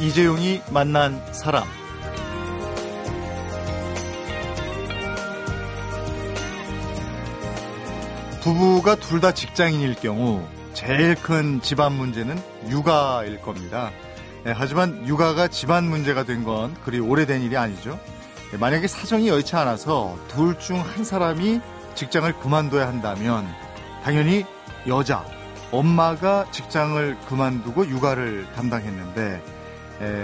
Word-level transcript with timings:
이재용이 0.00 0.62
만난 0.70 1.22
사람. 1.32 1.64
부부가 8.42 8.94
둘 8.96 9.20
다 9.20 9.32
직장인일 9.32 9.96
경우 9.96 10.46
제일 10.72 11.14
큰 11.14 11.60
집안 11.60 11.92
문제는 11.92 12.40
육아일 12.70 13.40
겁니다. 13.42 13.90
예, 14.46 14.52
하지만 14.52 15.06
육아가 15.06 15.48
집안 15.48 15.84
문제가 15.84 16.24
된 16.24 16.44
건 16.44 16.74
그리 16.82 16.98
오래된 16.98 17.42
일이 17.42 17.56
아니죠. 17.56 17.98
예, 18.54 18.56
만약에 18.56 18.88
사정이 18.88 19.28
여의치 19.28 19.54
않아서 19.56 20.16
둘 20.28 20.58
중 20.58 20.80
한 20.80 21.04
사람이 21.04 21.60
직장을 21.94 22.32
그만둬야 22.38 22.88
한다면 22.88 23.46
당연히 24.02 24.46
여자, 24.86 25.22
엄마가 25.70 26.46
직장을 26.50 27.18
그만두고 27.28 27.86
육아를 27.88 28.46
담당했는데 28.56 29.22
에, 29.34 29.59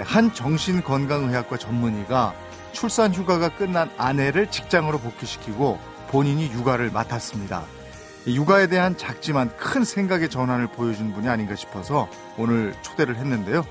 한 0.04 0.32
정신건강의학과 0.32 1.58
전문의가 1.58 2.34
출산 2.72 3.12
휴가가 3.12 3.48
끝난 3.48 3.90
아내를 3.98 4.50
직장으로 4.50 4.98
복귀시키고 4.98 5.78
본인이 6.08 6.50
육아를 6.50 6.90
맡았습니다. 6.90 7.64
육아에 8.26 8.66
대한 8.66 8.96
작지만 8.96 9.54
큰 9.56 9.84
생각의 9.84 10.30
전환을 10.30 10.68
보여준 10.68 11.12
분이 11.12 11.28
아닌가 11.28 11.54
싶어서 11.54 12.08
오늘 12.36 12.74
초대를 12.82 13.16
했는데요. 13.16 13.64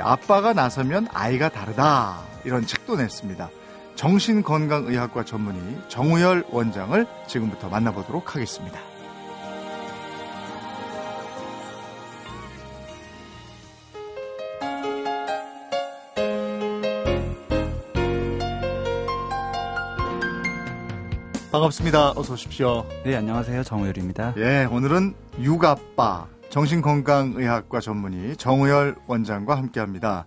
아빠가 0.00 0.52
나서면 0.52 1.08
아이가 1.12 1.48
다르다 1.48 2.22
이런 2.44 2.66
책도 2.66 2.96
냈습니다. 2.96 3.48
정신건강의학과 3.94 5.24
전문의 5.24 5.80
정우열 5.88 6.44
원장을 6.50 7.06
지금부터 7.26 7.68
만나보도록 7.68 8.34
하겠습니다. 8.34 8.78
반갑습니다. 21.56 22.10
어서 22.10 22.34
오십시오. 22.34 22.86
네, 23.02 23.16
안녕하세요. 23.16 23.62
정우열입니다. 23.62 24.34
예, 24.36 24.68
오늘은 24.70 25.14
육아빠 25.40 26.26
정신건강의학과 26.50 27.80
전문의 27.80 28.36
정우열 28.36 28.96
원장과 29.06 29.56
함께합니다. 29.56 30.26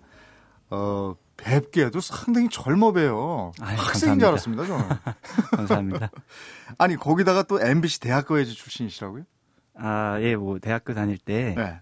어, 0.71 1.13
뵙기에도 1.37 2.01
상당히 2.01 2.49
젊어. 2.49 2.91
아유, 3.61 3.77
학생인 3.77 4.17
줄 4.17 4.27
알았습니다, 4.27 4.65
저는. 4.65 4.85
감사합니다. 5.55 6.09
아니, 6.79 6.95
거기다가 6.95 7.43
또 7.43 7.61
MBC 7.61 7.99
대학교에서 7.99 8.51
출신이시라고요? 8.51 9.23
아, 9.75 10.17
예, 10.21 10.35
뭐, 10.35 10.57
대학교 10.57 10.95
다닐 10.95 11.19
때. 11.19 11.53
네. 11.55 11.79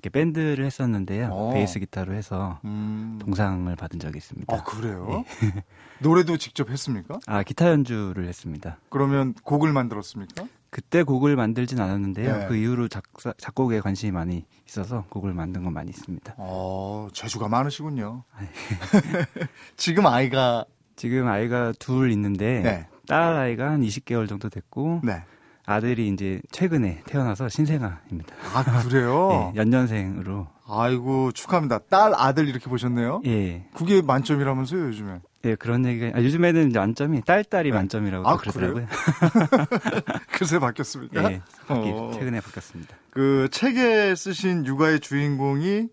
이렇게 0.00 0.08
밴드를 0.08 0.64
했었는데요. 0.64 1.28
오. 1.28 1.50
어. 1.50 1.52
베이스 1.52 1.78
기타로 1.78 2.14
해서 2.14 2.58
음. 2.64 3.18
동상을 3.20 3.74
받은 3.76 4.00
적이 4.00 4.16
있습니다. 4.18 4.54
아, 4.54 4.64
그래요? 4.64 5.24
예. 5.42 5.64
노래도 6.00 6.38
직접 6.38 6.70
했습니까? 6.70 7.20
아, 7.26 7.42
기타 7.42 7.68
연주를 7.68 8.26
했습니다. 8.26 8.78
그러면 8.88 9.34
곡을 9.44 9.72
만들었습니까? 9.72 10.46
그때 10.70 11.02
곡을 11.02 11.36
만들진 11.36 11.80
않았는데요. 11.80 12.36
네. 12.38 12.46
그 12.46 12.56
이후로 12.56 12.88
작사, 12.88 13.34
작곡에 13.36 13.80
관심이 13.80 14.12
많이 14.12 14.46
있어서 14.66 15.04
곡을 15.10 15.34
만든 15.34 15.64
건 15.64 15.74
많이 15.74 15.90
있습니다. 15.90 16.34
어, 16.38 17.08
재주가 17.12 17.48
많으시군요. 17.48 18.22
아, 18.32 18.42
예. 18.42 18.48
지금 19.76 20.06
아이가 20.06 20.64
지금 20.96 21.28
아이가 21.28 21.72
둘 21.78 22.12
있는데 22.12 22.60
네. 22.60 22.86
딸 23.06 23.34
아이가 23.34 23.70
한 23.70 23.82
20개월 23.82 24.28
정도 24.28 24.48
됐고 24.48 25.00
네. 25.02 25.24
아들이 25.70 26.08
이제 26.08 26.40
최근에 26.50 27.02
태어나서 27.06 27.48
신생아입니다. 27.48 28.34
아 28.54 28.82
그래요? 28.82 29.52
네, 29.54 29.60
연년생으로. 29.60 30.48
아이고 30.68 31.32
축하합니다. 31.32 31.78
딸 31.90 32.12
아들 32.14 32.48
이렇게 32.48 32.68
보셨네요? 32.68 33.22
예. 33.26 33.64
그게 33.74 34.02
만점이라면서요 34.02 34.86
요즘에? 34.88 35.20
예 35.44 35.54
그런 35.54 35.86
얘기가 35.86 36.18
아, 36.18 36.22
요즘에는 36.22 36.70
이제 36.70 36.78
만점이 36.78 37.22
딸 37.24 37.44
딸이 37.44 37.70
네. 37.70 37.76
만점이라고 37.76 38.28
아, 38.28 38.36
그러더라고요. 38.36 38.86
그새 40.32 40.58
바뀌었습니까? 40.58 41.32
예, 41.32 41.40
어. 41.68 42.10
최근에 42.14 42.40
바뀌었습니다. 42.40 42.96
그 43.10 43.48
책에 43.50 44.14
쓰신 44.14 44.66
육아의 44.66 45.00
주인공이 45.00 45.88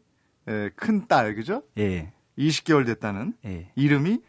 예, 0.50 0.70
큰딸 0.76 1.36
그죠? 1.36 1.64
예. 1.78 2.12
20개월 2.38 2.86
됐다는. 2.86 3.34
예. 3.46 3.72
이름이 3.76 4.20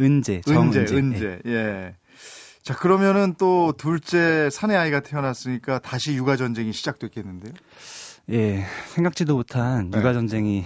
은재. 0.00 0.40
정은재. 0.42 0.80
은재. 0.80 0.96
은재. 0.96 1.38
예. 1.46 1.96
예. 2.64 2.72
자, 2.72 2.74
그러면은 2.74 3.34
또 3.36 3.72
둘째 3.76 4.48
사내 4.50 4.74
아이가 4.74 5.00
태어났으니까 5.00 5.80
다시 5.80 6.14
육아 6.14 6.36
전쟁이 6.36 6.72
시작됐겠는데요? 6.72 7.52
예, 8.30 8.64
생각지도 8.88 9.36
못한 9.36 9.90
네. 9.90 9.98
육아 9.98 10.14
전쟁이 10.14 10.64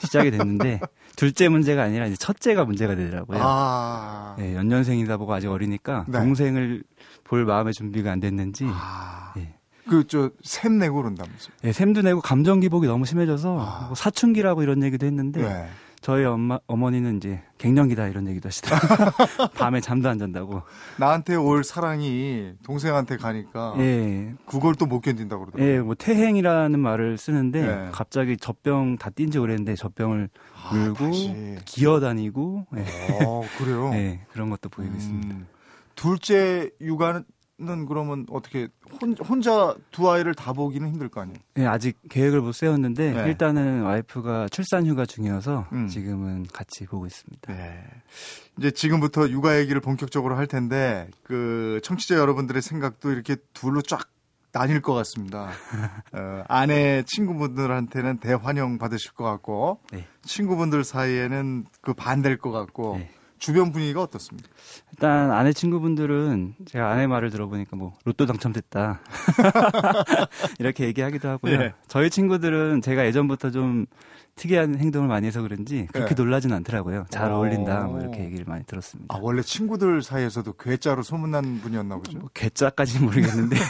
시작이 0.00 0.30
됐는데 0.30 0.80
둘째 1.16 1.48
문제가 1.48 1.82
아니라 1.82 2.06
이제 2.06 2.16
첫째가 2.16 2.64
문제가 2.64 2.94
되더라고요. 2.94 3.38
아. 3.42 4.36
예, 4.38 4.54
연년생이다 4.54 5.16
보고 5.16 5.34
아직 5.34 5.48
어리니까 5.48 6.04
네. 6.08 6.18
동생을 6.18 6.84
볼 7.24 7.44
마음의 7.44 7.72
준비가 7.72 8.12
안 8.12 8.20
됐는지 8.20 8.64
아. 8.68 9.32
예. 9.38 9.54
그저 9.88 10.30
샘 10.44 10.78
내고 10.78 10.96
그런다면서요? 10.96 11.54
예, 11.64 11.72
샘도 11.72 12.02
내고 12.02 12.20
감정 12.20 12.60
기복이 12.60 12.86
너무 12.86 13.04
심해져서 13.04 13.58
아. 13.58 13.86
뭐 13.86 13.94
사춘기라고 13.96 14.62
이런 14.62 14.82
얘기도 14.84 15.06
했는데 15.06 15.42
네. 15.42 15.68
저희 16.06 16.24
엄마 16.24 16.60
어머니는 16.68 17.16
이제 17.16 17.42
갱년기다 17.58 18.06
이런 18.06 18.28
얘기도 18.28 18.46
하시더라고요. 18.46 19.10
밤에 19.58 19.80
잠도 19.80 20.08
안 20.08 20.20
잔다고. 20.20 20.62
나한테 20.98 21.34
올 21.34 21.64
사랑이 21.64 22.52
동생한테 22.62 23.16
가니까 23.16 23.74
예. 23.78 24.32
그걸 24.46 24.76
또 24.76 24.86
못 24.86 25.00
견딘다고 25.00 25.46
그러더라고요. 25.46 25.68
예, 25.74 25.80
뭐 25.80 25.96
태행이라는 25.96 26.78
말을 26.78 27.18
쓰는데 27.18 27.60
예. 27.86 27.90
갑자기 27.90 28.36
젖병 28.36 28.98
다 28.98 29.10
뛴지 29.10 29.38
오랬는데 29.38 29.74
젖병을 29.74 30.28
아, 30.54 30.72
물고 30.72 31.06
다시. 31.06 31.56
기어다니고 31.64 32.66
예. 32.76 33.24
어, 33.24 33.42
그래요? 33.58 33.90
예, 33.98 34.20
그런 34.30 34.48
것도 34.48 34.68
보이고 34.68 34.92
음. 34.92 34.96
있습니다. 34.96 35.36
둘째 35.96 36.70
육아는 36.80 37.24
는 37.58 37.86
그러면 37.86 38.26
어떻게 38.28 38.68
혼, 39.00 39.40
자두 39.40 40.10
아이를 40.10 40.34
다 40.34 40.52
보기는 40.52 40.86
힘들 40.90 41.08
거 41.08 41.22
아니에요? 41.22 41.38
네, 41.54 41.64
아직 41.66 41.96
계획을 42.10 42.42
못 42.42 42.52
세웠는데 42.52 43.12
네. 43.12 43.28
일단은 43.28 43.80
와이프가 43.80 44.50
출산 44.50 44.86
휴가 44.86 45.06
중이어서 45.06 45.66
음. 45.72 45.88
지금은 45.88 46.48
같이 46.52 46.84
보고 46.84 47.06
있습니다. 47.06 47.54
네. 47.54 47.82
이제 48.58 48.70
지금부터 48.70 49.30
육아 49.30 49.58
얘기를 49.58 49.80
본격적으로 49.80 50.36
할 50.36 50.46
텐데 50.46 51.08
그 51.22 51.80
청취자 51.82 52.16
여러분들의 52.16 52.60
생각도 52.60 53.10
이렇게 53.10 53.36
둘로 53.54 53.80
쫙 53.80 54.06
나뉠 54.52 54.82
것 54.82 54.92
같습니다. 54.92 55.48
어, 56.12 56.44
아내 56.48 57.04
친구분들한테는 57.06 58.18
대환영 58.18 58.76
받으실 58.76 59.12
것 59.12 59.24
같고 59.24 59.80
네. 59.92 60.06
친구분들 60.24 60.84
사이에는 60.84 61.64
그 61.80 61.94
반대일 61.94 62.36
것 62.36 62.50
같고 62.50 62.98
네. 62.98 63.10
주변 63.38 63.72
분위기가 63.72 64.02
어떻습니까? 64.02 64.48
일단 64.92 65.30
아내 65.30 65.52
친구분들은 65.52 66.54
제가 66.66 66.90
아내 66.90 67.06
말을 67.06 67.30
들어보니까 67.30 67.76
뭐 67.76 67.92
로또 68.04 68.26
당첨됐다 68.26 69.00
이렇게 70.58 70.84
얘기하기도 70.84 71.28
하고요. 71.28 71.58
네. 71.58 71.74
저희 71.88 72.10
친구들은 72.10 72.82
제가 72.82 73.06
예전부터 73.06 73.50
좀 73.50 73.86
특이한 74.36 74.78
행동을 74.78 75.08
많이 75.08 75.26
해서 75.26 75.42
그런지 75.42 75.88
그렇게 75.92 76.14
네. 76.14 76.22
놀라진 76.22 76.52
않더라고요. 76.52 77.06
잘 77.10 77.32
어... 77.32 77.38
울린다 77.38 77.84
뭐 77.84 78.00
이렇게 78.00 78.24
얘기를 78.24 78.44
많이 78.46 78.64
들었습니다. 78.64 79.14
아 79.14 79.18
원래 79.20 79.42
친구들 79.42 80.02
사이에서도 80.02 80.52
괴짜로 80.54 81.02
소문난 81.02 81.60
분이었나 81.60 81.96
보죠? 81.96 82.18
뭐 82.18 82.30
괴짜까지는 82.34 83.06
모르겠는데 83.06 83.56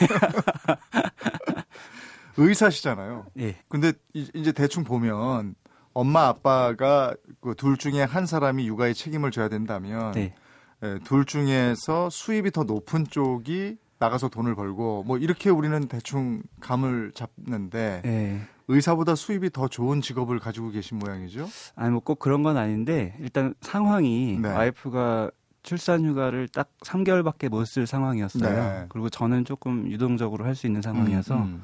의사시잖아요. 2.37 3.27
예. 3.38 3.56
근데 3.69 3.93
이제 4.12 4.53
대충 4.53 4.84
보면 4.84 5.54
엄마 5.96 6.26
아빠가 6.26 7.14
그 7.40 7.54
둘 7.54 7.78
중에 7.78 8.02
한 8.02 8.26
사람이 8.26 8.66
육아에 8.68 8.92
책임을 8.92 9.30
져야 9.30 9.48
된다면 9.48 10.12
네. 10.12 10.34
예, 10.82 10.98
둘 11.04 11.24
중에서 11.24 12.10
수입이 12.10 12.50
더 12.50 12.65
높은 12.65 13.06
쪽이 13.06 13.78
나가서 13.98 14.28
돈을 14.28 14.54
벌고 14.54 15.04
뭐 15.06 15.16
이렇게 15.16 15.48
우리는 15.48 15.88
대충 15.88 16.42
감을 16.60 17.12
잡는데 17.15 18.03
네. 18.04 18.41
의사보다 18.68 19.15
수입이 19.15 19.50
더 19.50 19.68
좋은 19.68 20.03
직업을 20.03 20.38
가지고 20.38 20.71
계신 20.71 20.98
모양이죠? 20.98 21.48
아니 21.76 21.91
뭐 21.91 22.00
꼭 22.00 22.18
그런 22.18 22.42
건 22.42 22.59
아닌데 22.59 23.16
일단 23.21 23.54
상황이 23.62 24.38
네. 24.42 24.48
와이프가 24.53 25.30
출산 25.62 26.04
휴가를 26.04 26.47
딱 26.48 26.68
3개월밖에 26.84 27.48
못 27.48 27.65
쓸 27.65 27.86
상황이었어요. 27.86 28.54
네. 28.54 28.86
그리고 28.91 29.09
저는 29.09 29.47
조금 29.47 29.91
유동적으로 29.91 30.44
할 30.44 30.54
수 30.54 30.66
있는 30.66 30.82
상황이어서 30.82 31.36
음, 31.36 31.41
음. 31.42 31.62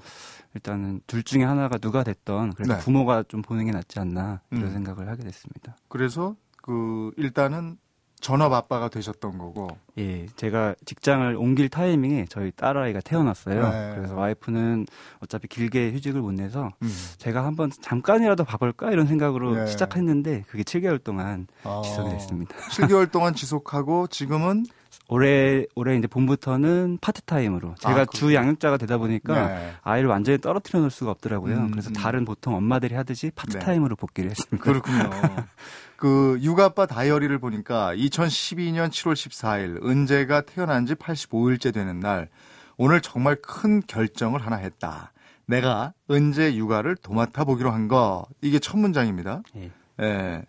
일단은 0.55 1.01
둘 1.07 1.23
중에 1.23 1.45
하나가 1.45 1.79
누가 1.79 2.03
됐던 2.05 2.53
그래서 2.55 2.75
네. 2.75 2.81
부모가 2.81 3.25
좀 3.29 3.43
보는 3.43 3.67
게 3.67 3.73
낫지 3.73 3.99
않나 3.99 4.41
이런 4.51 4.65
음. 4.65 4.73
생각을 4.73 5.09
하게 5.09 5.25
됐습니다. 5.25 5.77
그래서 5.89 6.37
그 6.63 7.11
일단은 7.17 7.79
전업 8.23 8.53
아빠가 8.53 8.89
되셨던 8.89 9.37
거고. 9.37 9.69
예, 9.99 10.27
제가 10.37 10.77
직장을 10.87 11.35
옮길 11.37 11.69
타이밍에 11.69 12.27
저희 12.31 12.53
딸아이가 12.53 13.01
태어났어요. 13.01 13.69
네. 13.69 13.95
그래서 13.97 14.15
와이프는 14.15 14.87
어차피 15.21 15.49
길게 15.49 15.93
휴직을 15.93 16.21
못 16.21 16.33
내서 16.33 16.71
음. 16.83 16.95
제가 17.19 17.45
한번 17.45 17.71
잠깐이라도 17.83 18.45
봐볼까 18.45 18.93
이런 18.93 19.09
생각으로 19.09 19.57
네. 19.57 19.67
시작했는데 19.67 20.45
그게 20.49 20.63
7개월 20.63 21.03
동안 21.03 21.49
아, 21.65 21.83
지속이 21.85 22.11
됐습니다. 22.11 22.57
7개월 22.71 23.11
동안 23.11 23.35
지속하고 23.35 24.07
지금은 24.07 24.67
올해 25.13 25.67
올해 25.75 25.95
이제 25.97 26.07
봄부터는 26.07 26.97
파트타임으로 27.03 27.75
제가 27.81 28.01
아, 28.01 28.05
주 28.07 28.35
양육자가 28.35 28.79
되다 28.79 28.97
보니까 28.97 29.49
네. 29.49 29.73
아이를 29.83 30.09
완전히 30.09 30.39
떨어뜨려 30.39 30.81
놓을 30.81 30.91
수가 30.91 31.11
없더라고요. 31.11 31.55
음, 31.55 31.71
그래서 31.71 31.91
음. 31.91 31.93
다른 31.93 32.25
보통 32.25 32.55
엄마들이 32.55 32.95
하듯이 32.95 33.31
파트타임으로 33.35 33.95
네. 33.95 34.01
복귀를 34.01 34.31
했습니다. 34.31 34.65
그렇군요. 34.65 35.11
그 35.97 36.39
육아빠 36.41 36.87
다이어리를 36.87 37.39
보니까 37.39 37.95
2012년 37.95 38.89
7월 38.89 39.13
14일 39.13 39.85
은재가 39.85 40.41
태어난 40.43 40.87
지 40.87 40.95
85일째 40.95 41.75
되는 41.75 42.01
날 42.01 42.31
오늘 42.79 43.03
정말 43.03 43.37
큰 43.37 43.83
결정을 43.87 44.45
하나 44.45 44.57
했다. 44.57 45.13
내가 45.47 45.93
은재 46.11 46.55
육아를 46.55 46.97
도맡아 46.97 47.45
보기로 47.45 47.71
한 47.71 47.87
거. 47.87 48.25
이게 48.41 48.59
첫 48.59 48.79
문장입니다. 48.79 49.43
예. 49.57 49.71
예. 50.01 50.43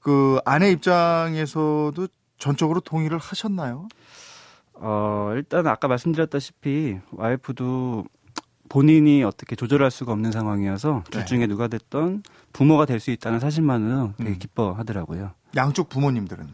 그 0.00 0.40
아내 0.44 0.72
입장에서도 0.72 2.08
전적으로 2.42 2.80
동의를 2.80 3.18
하셨나요? 3.18 3.86
어, 4.74 5.30
일단 5.36 5.64
아까 5.68 5.86
말씀드렸다시피 5.86 6.98
와이프도 7.12 8.04
본인이 8.68 9.22
어떻게 9.22 9.54
조절할 9.54 9.92
수가 9.92 10.10
없는 10.12 10.32
상황이어서 10.32 11.04
둘 11.08 11.20
네. 11.20 11.24
중에 11.24 11.46
누가 11.46 11.68
됐던 11.68 12.24
부모가 12.52 12.84
될 12.84 12.98
수 12.98 13.12
있다는 13.12 13.38
사실만은 13.38 14.14
되게 14.18 14.30
음. 14.30 14.38
기뻐하더라고요. 14.40 15.30
양쪽 15.56 15.88
부모님들은요? 15.88 16.52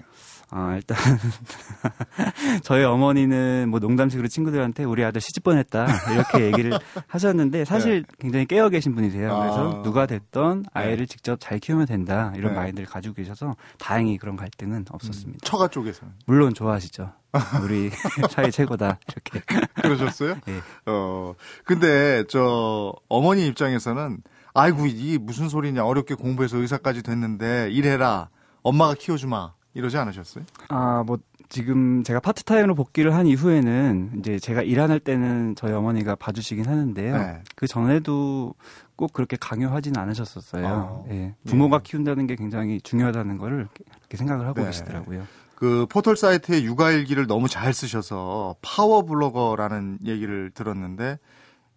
아, 0.50 0.74
일단 0.76 0.96
저희 2.64 2.82
어머니는 2.82 3.68
뭐 3.68 3.80
농담식으로 3.80 4.28
친구들한테 4.28 4.84
우리 4.84 5.04
아들 5.04 5.20
시집 5.20 5.44
보냈다 5.44 5.86
이렇게 6.12 6.46
얘기를 6.46 6.72
하셨는데 7.06 7.66
사실 7.66 8.02
네. 8.02 8.14
굉장히 8.18 8.46
깨어 8.46 8.70
계신 8.70 8.94
분이세요. 8.94 9.30
아. 9.34 9.40
그래서 9.40 9.82
누가 9.82 10.06
됐던 10.06 10.62
네. 10.62 10.68
아이를 10.72 10.98
네. 10.98 11.06
직접 11.06 11.38
잘 11.38 11.58
키우면 11.58 11.86
된다 11.86 12.32
이런 12.34 12.52
네. 12.52 12.60
마인드를 12.60 12.88
가지고 12.88 13.14
계셔서 13.14 13.56
다행히 13.78 14.16
그런 14.16 14.36
갈등은 14.36 14.86
없었습니다. 14.90 15.36
음, 15.36 15.44
처가 15.44 15.68
쪽에서 15.68 16.06
물론 16.26 16.54
좋아하시죠. 16.54 17.12
우리 17.62 17.90
사이 18.30 18.50
최고다 18.50 18.98
이렇게 19.06 19.40
그러셨어요? 19.82 20.36
네. 20.46 20.60
어 20.86 21.34
근데 21.64 22.24
저 22.30 22.94
어머니 23.08 23.46
입장에서는 23.46 24.22
아이고 24.54 24.86
이게 24.86 25.18
무슨 25.18 25.50
소리냐 25.50 25.84
어렵게 25.84 26.14
공부해서 26.14 26.56
의사까지 26.56 27.02
됐는데 27.02 27.68
일해라 27.70 28.30
엄마가 28.62 28.94
키워주마 28.94 29.57
이러지 29.74 29.96
않으셨어요? 29.96 30.44
아, 30.68 31.02
뭐 31.06 31.18
지금 31.48 32.02
제가 32.02 32.20
파트타임으로 32.20 32.74
복귀를 32.74 33.14
한 33.14 33.26
이후에는 33.26 34.16
이제 34.18 34.38
제가 34.38 34.62
일안할 34.62 35.00
때는 35.00 35.54
저희 35.56 35.72
어머니가 35.72 36.14
봐주시긴 36.16 36.66
하는데요. 36.66 37.16
네. 37.16 37.42
그 37.54 37.66
전에도 37.66 38.54
꼭 38.96 39.12
그렇게 39.12 39.36
강요하지는 39.38 40.00
않으셨었어요. 40.00 40.66
아, 40.66 41.04
예. 41.10 41.34
부모가 41.46 41.78
네. 41.78 41.82
키운다는 41.84 42.26
게 42.26 42.36
굉장히 42.36 42.80
중요하다는 42.80 43.38
거를 43.38 43.68
이렇게 44.00 44.16
생각을 44.16 44.46
하고 44.46 44.60
네. 44.60 44.66
계시더라고요. 44.66 45.26
그 45.54 45.86
포털 45.88 46.16
사이트에 46.16 46.62
육아일기를 46.62 47.26
너무 47.26 47.48
잘 47.48 47.72
쓰셔서 47.72 48.56
파워 48.62 49.02
블로거라는 49.02 49.98
얘기를 50.04 50.50
들었는데 50.52 51.18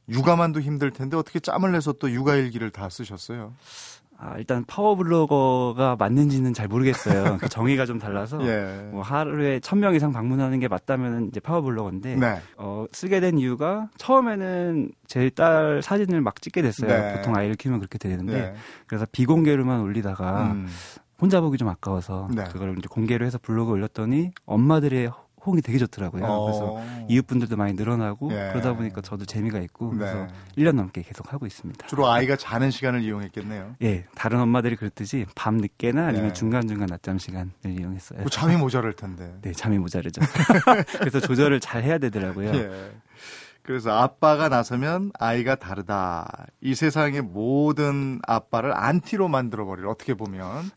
육아만도 0.10 0.62
힘들 0.62 0.92
텐데 0.92 1.18
어떻게 1.18 1.40
짬을 1.40 1.72
내서 1.72 1.94
또 1.94 2.12
육아일기를 2.12 2.72
다 2.72 2.90
쓰셨어요? 2.90 3.54
아, 4.24 4.36
일단 4.38 4.64
파워블로거가 4.66 5.96
맞는지는 5.98 6.54
잘 6.54 6.68
모르겠어요. 6.68 7.38
그 7.42 7.50
정의가 7.50 7.88
좀 7.88 7.98
달라서 7.98 8.40
예. 8.48 8.90
뭐 8.92 9.02
하루에 9.02 9.60
천 9.60 9.80
명 9.80 9.96
이상 9.96 10.12
방문하는 10.12 10.60
게 10.60 10.68
맞다면 10.68 11.30
이제 11.30 11.40
파워블로거인데 11.40 12.18
네. 12.18 12.40
어, 12.58 12.86
쓰게 12.92 13.20
된 13.20 13.40
이유가 13.40 13.90
처음에는 13.98 14.92
제 15.08 15.32
딸 15.32 15.82
사진을 15.82 16.22
막 16.22 16.40
찍게 16.40 16.62
됐어요. 16.62 16.88
네. 16.90 17.14
보통 17.16 17.36
아이를 17.36 17.56
키우면 17.56 17.80
그렇게 17.80 17.98
되는데 17.98 18.34
네. 18.34 18.54
그래서 18.86 19.08
비공개로만 19.12 19.80
올리다가 19.82 20.52
음. 20.52 20.68
혼자 21.20 21.42
보기 21.42 21.58
좀 21.58 21.68
아까워서 21.70 22.28
네. 22.32 22.44
그걸 22.52 22.76
이제 22.78 22.88
공개로 22.90 23.26
해서 23.26 23.40
블로그 23.42 23.72
올렸더니 23.72 24.32
엄마들의 24.46 25.10
호응이 25.46 25.62
되게 25.62 25.78
좋더라고요. 25.80 26.24
어. 26.24 26.46
그래서 26.46 27.06
이웃분들도 27.10 27.58
많이 27.58 27.74
늘어나고 27.74 28.32
예. 28.32 28.50
그러다 28.52 28.74
보니까 28.74 29.02
저도 29.02 29.26
재미가 29.26 29.60
있고 29.60 29.92
네. 29.94 30.00
그래서 30.00 30.28
1년 30.58 30.76
넘게 30.76 31.02
계속 31.02 31.34
하고 31.34 31.46
있습니다. 31.46 31.88
주로 31.88 32.08
아이가 32.08 32.36
자는 32.36 32.70
시간을 32.72 33.02
이용했겠네요. 33.02 33.76
예, 33.82 34.06
다른 34.16 34.40
엄마들이 34.40 34.76
그렇듯이 34.76 35.26
밤 35.36 35.58
늦게나 35.58 36.08
아니면 36.08 36.30
예. 36.30 36.34
중간 36.34 36.68
중간 36.68 36.88
낮잠 36.88 37.18
시간을 37.18 37.52
이용했어요. 37.68 38.22
뭐 38.22 38.30
잠이 38.30 38.56
모자랄 38.56 38.94
텐데. 38.94 39.34
네, 39.42 39.52
잠이 39.52 39.78
모자르죠. 39.80 40.22
그래서 41.00 41.20
조절을 41.20 41.60
잘 41.60 41.84
해야 41.84 41.98
되더라고요. 41.98 42.54
예. 42.54 42.92
그래서 43.64 43.92
아빠가 43.92 44.50
나서면 44.50 45.12
아이가 45.20 45.56
다르다. 45.56 46.46
이 46.62 46.76
세상의 46.76 47.22
모든 47.22 48.20
아빠를 48.28 48.76
안티로 48.76 49.28
만들어버릴 49.28 49.88
어떻게 49.88 50.14
보면 50.14 50.72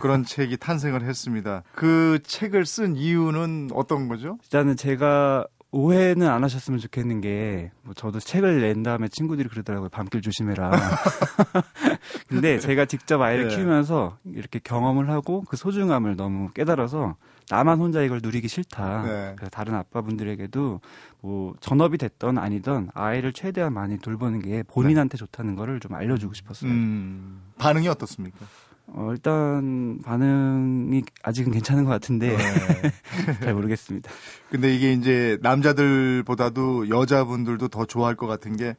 그런 0.00 0.22
책이 0.24 0.58
탄생을 0.58 1.02
했습니다. 1.02 1.62
그 1.74 2.18
책을 2.24 2.66
쓴 2.66 2.96
이유는 2.96 3.70
어떤 3.72 4.08
거죠? 4.08 4.38
일단은 4.44 4.76
제가 4.76 5.46
오해는 5.72 6.28
안 6.28 6.44
하셨으면 6.44 6.78
좋겠는 6.80 7.20
게, 7.20 7.70
뭐 7.82 7.92
저도 7.92 8.18
책을 8.20 8.60
낸 8.60 8.82
다음에 8.82 9.08
친구들이 9.08 9.48
그러더라고요. 9.48 9.88
밤길 9.90 10.22
조심해라. 10.22 10.70
근데 12.28 12.58
제가 12.58 12.86
직접 12.86 13.20
아이를 13.20 13.48
네. 13.48 13.56
키우면서 13.56 14.16
이렇게 14.24 14.58
경험을 14.58 15.10
하고 15.10 15.42
그 15.42 15.56
소중함을 15.56 16.16
너무 16.16 16.50
깨달아서 16.50 17.16
나만 17.50 17.78
혼자 17.78 18.02
이걸 18.02 18.20
누리기 18.22 18.48
싫다. 18.48 19.02
네. 19.02 19.32
그래서 19.36 19.50
다른 19.50 19.74
아빠분들에게도 19.74 20.80
뭐 21.20 21.54
전업이 21.60 21.98
됐던 21.98 22.38
아니던 22.38 22.90
아이를 22.94 23.32
최대한 23.32 23.72
많이 23.72 23.98
돌보는 23.98 24.40
게 24.42 24.62
본인한테 24.64 25.16
네. 25.16 25.18
좋다는 25.18 25.54
거를 25.56 25.78
좀 25.80 25.94
알려주고 25.94 26.34
싶었어요. 26.34 26.70
음, 26.70 27.42
반응이 27.58 27.88
어떻습니까? 27.88 28.38
어, 28.88 29.08
일단 29.12 29.98
반응이 30.04 31.02
아직은 31.22 31.52
괜찮은 31.52 31.84
것 31.84 31.90
같은데 31.90 32.36
네. 32.36 32.92
잘 33.42 33.54
모르겠습니다. 33.54 34.10
근데 34.50 34.74
이게 34.74 34.92
이제 34.92 35.38
남자들보다도 35.42 36.88
여자분들도 36.88 37.68
더 37.68 37.84
좋아할 37.84 38.14
것 38.14 38.26
같은 38.26 38.56
게 38.56 38.74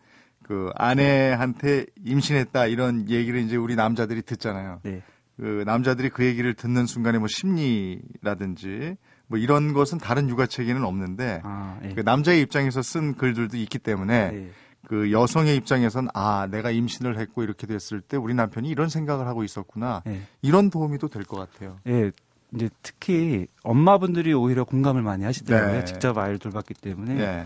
그 0.47 0.71
아내한테 0.75 1.85
임신했다 2.05 2.67
이런 2.67 3.09
얘기를 3.09 3.41
이제 3.41 3.57
우리 3.57 3.75
남자들이 3.75 4.21
듣잖아요. 4.21 4.79
네. 4.83 5.03
그 5.35 5.63
남자들이 5.65 6.09
그 6.09 6.25
얘기를 6.25 6.53
듣는 6.53 6.85
순간에 6.85 7.19
뭐 7.19 7.27
심리라든지 7.27 8.95
뭐 9.27 9.37
이런 9.37 9.73
것은 9.73 9.97
다른 9.97 10.29
육아책에는 10.29 10.83
없는데 10.85 11.41
아, 11.43 11.77
예. 11.83 11.89
그 11.93 11.99
남자의 11.99 12.41
입장에서 12.41 12.81
쓴 12.81 13.13
글들도 13.15 13.57
있기 13.57 13.77
때문에 13.77 14.31
예. 14.33 14.49
그 14.87 15.11
여성의 15.11 15.57
입장에선 15.57 16.07
아 16.13 16.47
내가 16.49 16.71
임신을 16.71 17.19
했고 17.19 17.43
이렇게 17.43 17.67
됐을 17.67 17.99
때 17.99 18.15
우리 18.15 18.33
남편이 18.33 18.69
이런 18.69 18.87
생각을 18.87 19.27
하고 19.27 19.43
있었구나 19.43 20.01
예. 20.07 20.21
이런 20.41 20.69
도움이 20.69 20.97
또 20.97 21.09
될 21.09 21.25
것 21.25 21.37
같아요. 21.37 21.77
예. 21.87 22.11
이제 22.55 22.69
특히 22.81 23.47
엄마분들이 23.63 24.33
오히려 24.33 24.63
공감을 24.63 25.01
많이 25.01 25.25
하시더라고요. 25.25 25.79
네. 25.79 25.85
직접 25.85 26.17
아이를 26.17 26.39
돌봤기 26.39 26.73
때문에. 26.75 27.15
네. 27.15 27.45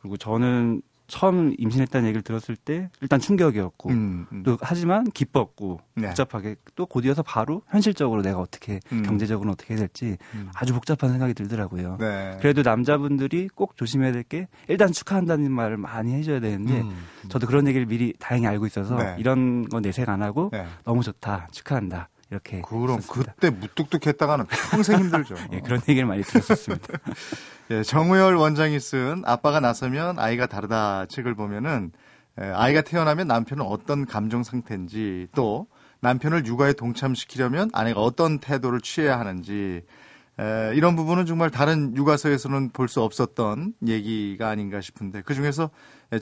그리고 0.00 0.16
저는 0.16 0.82
처음 1.10 1.54
임신했다는 1.58 2.06
얘기를 2.08 2.22
들었을 2.22 2.56
때 2.56 2.88
일단 3.02 3.20
충격이었고 3.20 3.90
음, 3.90 4.26
음. 4.32 4.42
또 4.42 4.56
하지만 4.62 5.04
기뻤고 5.10 5.80
네. 5.96 6.06
복잡하게 6.06 6.56
또 6.76 6.86
곧이어서 6.86 7.22
바로 7.22 7.62
현실적으로 7.68 8.22
내가 8.22 8.38
어떻게 8.38 8.80
음. 8.92 9.02
경제적으로 9.02 9.50
어떻게 9.50 9.74
해야 9.74 9.80
될지 9.80 10.16
음. 10.34 10.48
아주 10.54 10.72
복잡한 10.72 11.10
생각이 11.10 11.34
들더라고요. 11.34 11.98
네. 12.00 12.38
그래도 12.40 12.62
남자분들이 12.62 13.48
꼭 13.54 13.76
조심해야 13.76 14.12
될 14.12 14.20
게 14.30 14.46
일단 14.68 14.92
축하한다는 14.92 15.50
말을 15.50 15.76
많이 15.76 16.12
해줘야 16.12 16.38
되는데 16.38 16.82
음, 16.82 16.88
음. 16.90 17.28
저도 17.28 17.48
그런 17.48 17.66
얘기를 17.66 17.84
미리 17.86 18.12
다행히 18.20 18.46
알고 18.46 18.66
있어서 18.66 18.96
네. 18.96 19.16
이런 19.18 19.68
건 19.68 19.82
내색 19.82 20.08
안 20.08 20.22
하고 20.22 20.50
네. 20.52 20.64
너무 20.84 21.02
좋다 21.02 21.48
축하한다 21.50 22.08
이렇게 22.30 22.62
그럼 22.62 23.00
썼습니다. 23.00 23.32
그때 23.34 23.50
무뚝뚝했다가는 23.50 24.46
평생 24.70 25.00
힘들죠. 25.00 25.34
예, 25.52 25.60
그런 25.60 25.80
얘기를 25.88 26.06
많이 26.06 26.22
들었었습니다. 26.22 26.86
예, 27.72 27.82
정우열 27.82 28.34
원장이 28.36 28.78
쓴 28.80 29.22
아빠가 29.26 29.60
나서면 29.60 30.18
아이가 30.18 30.46
다르다 30.46 31.06
책을 31.06 31.34
보면은 31.34 31.92
예, 32.40 32.44
아이가 32.46 32.82
태어나면 32.82 33.26
남편은 33.26 33.64
어떤 33.64 34.06
감정 34.06 34.42
상태인지 34.44 35.28
또 35.34 35.66
남편을 36.00 36.46
육아에 36.46 36.72
동참시키려면 36.72 37.68
아내가 37.72 38.00
어떤 38.00 38.38
태도를 38.38 38.80
취해야 38.80 39.18
하는지 39.18 39.82
에, 40.38 40.72
이런 40.74 40.96
부분은 40.96 41.26
정말 41.26 41.50
다른 41.50 41.94
육아서에서는 41.96 42.70
볼 42.70 42.88
수 42.88 43.02
없었던 43.02 43.74
얘기가 43.86 44.48
아닌가 44.48 44.80
싶은데 44.80 45.22
그 45.22 45.34
중에서 45.34 45.70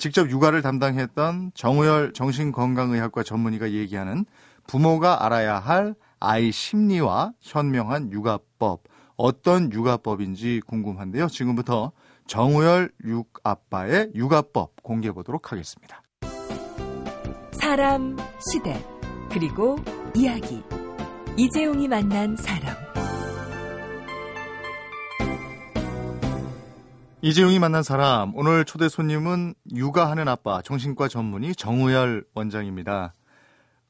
직접 0.01 0.29
육아를 0.31 0.63
담당했던 0.63 1.53
정우열 1.55 2.13
정신건강의학과 2.15 3.23
전문의가 3.23 3.71
얘기하는 3.71 4.25
부모가 4.69 5.25
알아야 5.25 5.59
할 5.59 5.97
아이 6.21 6.53
심리와 6.53 7.33
현명한 7.41 8.13
육아법 8.13 8.85
어떤 9.17 9.73
육아법인지 9.73 10.61
궁금한데요. 10.67 11.27
지금부터 11.27 11.91
정우열 12.29 12.93
육아빠의 13.03 14.13
육아법 14.15 14.83
공개해 14.83 15.13
보도록 15.13 15.51
하겠습니다. 15.51 16.03
사람, 17.53 18.17
시대, 18.39 18.85
그리고 19.31 19.77
이야기. 20.15 20.63
이재용이 21.37 21.89
만난 21.89 22.37
사람. 22.37 22.77
이재용이 27.23 27.59
만난 27.59 27.83
사람. 27.83 28.37
오늘 28.37 28.65
초대 28.65 28.89
손님은 28.89 29.55
육아하는 29.75 30.29
아빠 30.29 30.61
정신과 30.63 31.09
전문의 31.09 31.55
정우열 31.57 32.25
원장입니다. 32.35 33.15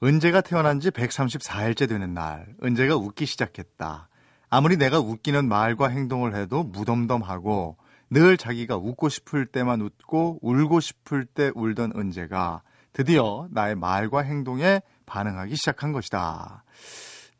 은재가 0.01 0.43
태어난 0.43 0.79
지 0.79 0.91
134일째 0.91 1.89
되는 1.89 2.15
날, 2.15 2.47
은재가 2.63 2.97
웃기 2.97 3.27
시작했다. 3.27 4.09
아무리 4.49 4.77
내가 4.77 5.01
웃기는 5.01 5.49
말과 5.49 5.89
행동을 5.89 6.37
해도 6.37 6.63
무덤덤하고 6.63 7.77
늘 8.11 8.37
자기가 8.37 8.77
웃고 8.77 9.09
싶을 9.09 9.47
때만 9.47 9.81
웃고 9.81 10.39
울고 10.41 10.81
싶을 10.81 11.27
때 11.27 11.51
울던 11.55 11.93
은재가 11.97 12.63
드디어 12.93 13.49
나의 13.51 13.75
말과 13.75 14.21
행동에 14.21 14.83
반응하기 15.05 15.57
시작한 15.57 15.93
것이다. 15.93 16.65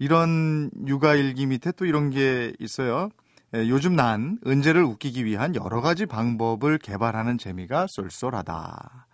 이런 0.01 0.71
육아일기 0.87 1.47
밑에 1.47 1.73
또 1.73 1.87
이런 1.87 2.11
게 2.11 2.53
있어요. 2.59 3.09
예, 3.55 3.69
요즘 3.69 3.95
난 3.97 4.39
은재를 4.47 4.83
웃기기 4.83 5.25
위한 5.25 5.55
여러 5.55 5.81
가지 5.81 6.07
방법을 6.07 6.79
개발하는 6.79 7.39
재미가 7.39 7.87
쏠쏠하다. 7.89 9.07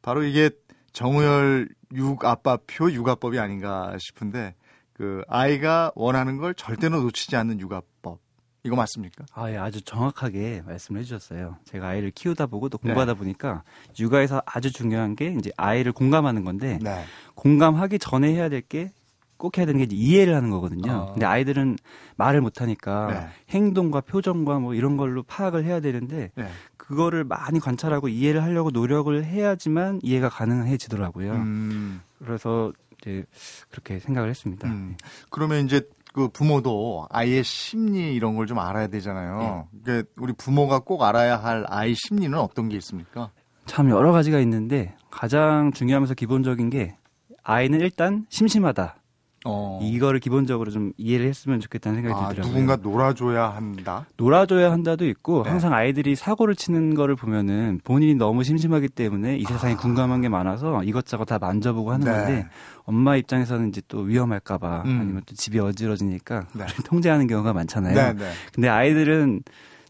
바로 0.00 0.22
이게 0.22 0.50
정우열 0.92 1.68
육아빠표 1.94 2.92
육아법이 2.92 3.38
아닌가 3.38 3.96
싶은데 3.98 4.54
그 4.92 5.22
아이가 5.28 5.90
원하는 5.94 6.36
걸 6.36 6.54
절대로 6.54 7.00
놓치지 7.02 7.36
않는 7.36 7.60
육아법. 7.60 8.20
이거 8.66 8.76
맞습니까? 8.76 9.26
아, 9.34 9.50
예, 9.50 9.58
아주 9.58 9.82
정확하게 9.82 10.62
말씀을 10.64 11.00
해주셨어요. 11.02 11.58
제가 11.64 11.88
아이를 11.88 12.10
키우다 12.10 12.46
보고 12.46 12.70
또 12.70 12.78
공부하다 12.78 13.12
네. 13.12 13.18
보니까 13.18 13.62
육아에서 13.98 14.40
아주 14.46 14.72
중요한 14.72 15.16
게 15.16 15.34
이제 15.38 15.50
아이를 15.58 15.92
공감하는 15.92 16.44
건데 16.44 16.78
네. 16.80 17.04
공감하기 17.34 17.98
전에 17.98 18.32
해야 18.32 18.48
될 18.48 18.62
게 18.62 18.92
꼭 19.36 19.58
해야 19.58 19.66
되는 19.66 19.84
게 19.84 19.86
이해를 19.94 20.34
하는 20.34 20.50
거거든요. 20.50 20.92
어. 20.92 21.12
근데 21.12 21.26
아이들은 21.26 21.76
말을 22.16 22.40
못 22.40 22.60
하니까 22.60 23.06
네. 23.08 23.26
행동과 23.50 24.02
표정과 24.02 24.58
뭐 24.60 24.74
이런 24.74 24.96
걸로 24.96 25.22
파악을 25.22 25.64
해야 25.64 25.80
되는데 25.80 26.30
네. 26.34 26.46
그거를 26.76 27.24
많이 27.24 27.60
관찰하고 27.60 28.08
이해를 28.08 28.42
하려고 28.42 28.70
노력을 28.70 29.24
해야지만 29.24 30.00
이해가 30.02 30.28
가능해지더라고요. 30.28 31.32
음. 31.32 32.00
그래서 32.24 32.72
이제 33.00 33.24
그렇게 33.70 33.98
생각을 33.98 34.30
했습니다. 34.30 34.68
음. 34.68 34.96
그러면 35.30 35.64
이제 35.64 35.82
그 36.12 36.28
부모도 36.28 37.06
아이의 37.10 37.42
심리 37.42 38.14
이런 38.14 38.36
걸 38.36 38.46
좀 38.46 38.58
알아야 38.60 38.86
되잖아요. 38.86 39.66
네. 39.72 39.82
그러니까 39.84 40.08
우리 40.16 40.32
부모가 40.32 40.78
꼭 40.80 41.02
알아야 41.02 41.36
할 41.36 41.64
아이 41.68 41.94
심리는 41.94 42.38
어떤 42.38 42.68
게 42.68 42.76
있습니까? 42.76 43.30
참 43.66 43.90
여러 43.90 44.12
가지가 44.12 44.38
있는데 44.40 44.94
가장 45.10 45.72
중요하면서 45.72 46.14
기본적인 46.14 46.70
게 46.70 46.96
아이는 47.42 47.80
일단 47.80 48.26
심심하다. 48.28 48.96
어. 49.44 49.78
이거를 49.82 50.20
기본적으로 50.20 50.70
좀 50.70 50.92
이해를 50.96 51.26
했으면 51.26 51.60
좋겠다는 51.60 52.00
생각이 52.00 52.18
아, 52.18 52.28
들더라고요. 52.28 52.52
누군가 52.52 52.76
놀아줘야 52.76 53.50
한다. 53.50 54.06
놀아줘야 54.16 54.72
한다도 54.72 55.06
있고 55.06 55.42
네. 55.44 55.50
항상 55.50 55.74
아이들이 55.74 56.16
사고를 56.16 56.56
치는 56.56 56.94
거를 56.94 57.14
보면은 57.14 57.80
본인이 57.84 58.14
너무 58.14 58.42
심심하기 58.42 58.88
때문에 58.88 59.36
이 59.36 59.44
세상에 59.44 59.74
아. 59.74 59.76
궁금한 59.76 60.22
게 60.22 60.30
많아서 60.30 60.82
이것저것 60.84 61.26
다 61.26 61.38
만져보고 61.38 61.92
하는 61.92 62.06
네. 62.06 62.12
건데 62.12 62.46
엄마 62.84 63.16
입장에서는 63.16 63.68
이제 63.68 63.82
또 63.86 64.00
위험할까봐 64.00 64.82
음. 64.86 64.98
아니면 65.00 65.22
또 65.26 65.34
집이 65.34 65.58
어지러지니까 65.58 66.46
네. 66.54 66.64
통제하는 66.86 67.26
경우가 67.26 67.52
많잖아요. 67.52 67.94
네, 67.94 68.12
네. 68.14 68.30
근데 68.54 68.68
아이들은 68.68 69.42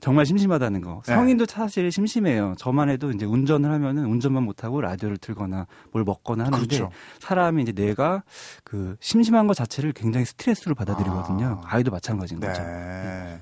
정말 0.05 0.27
심심하다는 0.27 0.83
거. 0.83 1.01
네. 1.07 1.15
성인도 1.15 1.47
사실 1.47 1.91
심심해요. 1.91 2.57
저만 2.59 2.91
해도 2.91 3.11
이제 3.11 3.25
운전을 3.25 3.73
하면은 3.73 4.05
운전만 4.05 4.43
못하고 4.43 4.83
라디오를 4.83 5.17
틀거나 5.17 5.67
뭘 5.93 6.05
먹거나 6.05 6.45
하는데 6.45 6.67
그렇죠. 6.67 6.91
사람이 7.21 7.63
이제 7.63 7.73
내가 7.73 8.23
그 8.65 8.97
심심한 9.01 9.47
것 9.47 9.55
자체를 9.55 9.95
굉장히 9.95 10.27
스트레스로 10.27 10.75
받아들이거든요. 10.75 11.63
아. 11.65 11.79
이도 11.79 11.91
마찬가지인 11.91 12.39
네. 12.39 12.49
거죠. 12.49 12.63
네. 12.63 13.41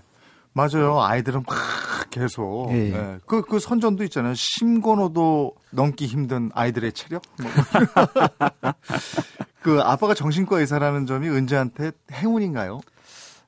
맞아요. 0.53 1.01
아이들은 1.01 1.43
막 1.45 1.57
계속. 2.11 2.69
네. 2.71 2.91
네. 2.91 3.19
그, 3.27 3.43
그 3.43 3.59
선전도 3.59 4.05
있잖아요. 4.05 4.35
심건호도 4.37 5.57
넘기 5.71 6.07
힘든 6.07 6.49
아이들의 6.55 6.93
체력? 6.93 7.23
뭐. 7.41 7.51
그 9.63 9.81
아빠가 9.81 10.15
정신과 10.15 10.61
의사라는 10.61 11.07
점이 11.07 11.29
은재한테 11.29 11.91
행운인가요? 12.13 12.83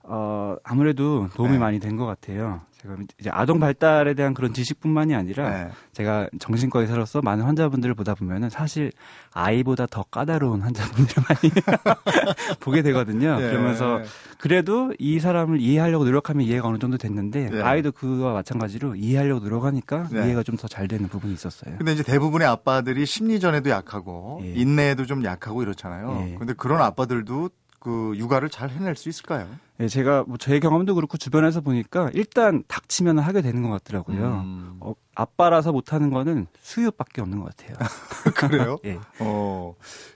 어, 0.07 0.57
아무래도 0.65 1.29
도움이 1.35 1.53
네. 1.53 1.59
많이 1.59 1.81
된 1.81 1.97
것 1.97 2.05
같아요. 2.07 2.61
제가 2.83 2.97
이제 3.19 3.31
아동 3.31 3.59
발달에 3.61 4.13
대한 4.15 4.35
그런 4.35 4.53
지식뿐만이 4.53 5.15
아니라 5.15 5.49
네. 5.49 5.71
제가 5.93 6.29
정신과 6.39 6.81
의사로서 6.81 7.23
많은 7.23 7.45
환자분들을 7.47 7.95
보다 7.95 8.15
보면은 8.15 8.51
사실 8.51 8.93
아이보다 9.33 9.87
더 9.87 10.03
까다로운 10.03 10.61
환자분들을 10.61 11.23
많이 11.29 11.53
보게 12.61 12.83
되거든요. 12.83 13.39
네. 13.39 13.49
그러면서 13.51 14.01
그래도 14.39 14.93
이 14.99 15.19
사람을 15.21 15.61
이해하려고 15.61 16.05
노력하면 16.05 16.45
이해가 16.45 16.69
어느 16.69 16.79
정도 16.79 16.99
됐는데 16.99 17.51
네. 17.51 17.63
아이도 17.63 17.93
그와 17.93 18.33
마찬가지로 18.35 18.97
이해하려고 18.97 19.41
노력하니까 19.45 20.09
네. 20.11 20.27
이해가 20.27 20.43
좀 20.43 20.55
더 20.57 20.69
잘 20.69 20.87
되는 20.89 21.09
부분이 21.09 21.33
있었어요. 21.35 21.77
근데 21.79 21.93
이제 21.93 22.03
대부분의 22.03 22.47
아빠들이 22.49 23.07
심리전에도 23.07 23.71
약하고 23.71 24.41
예. 24.45 24.53
인내에도 24.55 25.05
좀 25.07 25.25
약하고 25.25 25.63
이렇잖아요. 25.63 26.27
예. 26.31 26.35
근데 26.39 26.53
그런 26.53 26.81
아빠들도 26.81 27.51
그 27.85 28.15
육아를 28.17 28.49
잘 28.49 28.71
해낼 28.71 28.97
수 28.97 29.11
있을까요? 29.11 29.47
네, 29.77 29.89
제가 29.89 30.25
뭐 30.27 30.39
제 30.39 30.59
경험도 30.59 30.95
그렇고 30.95 31.19
주변에서 31.19 31.61
보니까 31.61 32.11
일단 32.15 32.65
닥치면 32.67 33.19
하게 33.19 33.43
되는 33.43 33.63
것 33.63 33.69
같더라고요. 33.69 34.41
음. 34.45 34.77
어, 34.81 34.95
아빠라서 35.15 35.71
못하는 35.71 36.09
거는 36.11 36.47
수유밖에 36.61 37.21
없는 37.21 37.41
것 37.41 37.55
같아요. 37.55 37.77
그래요? 38.35 38.79
예. 38.87 38.99
어, 39.21 39.75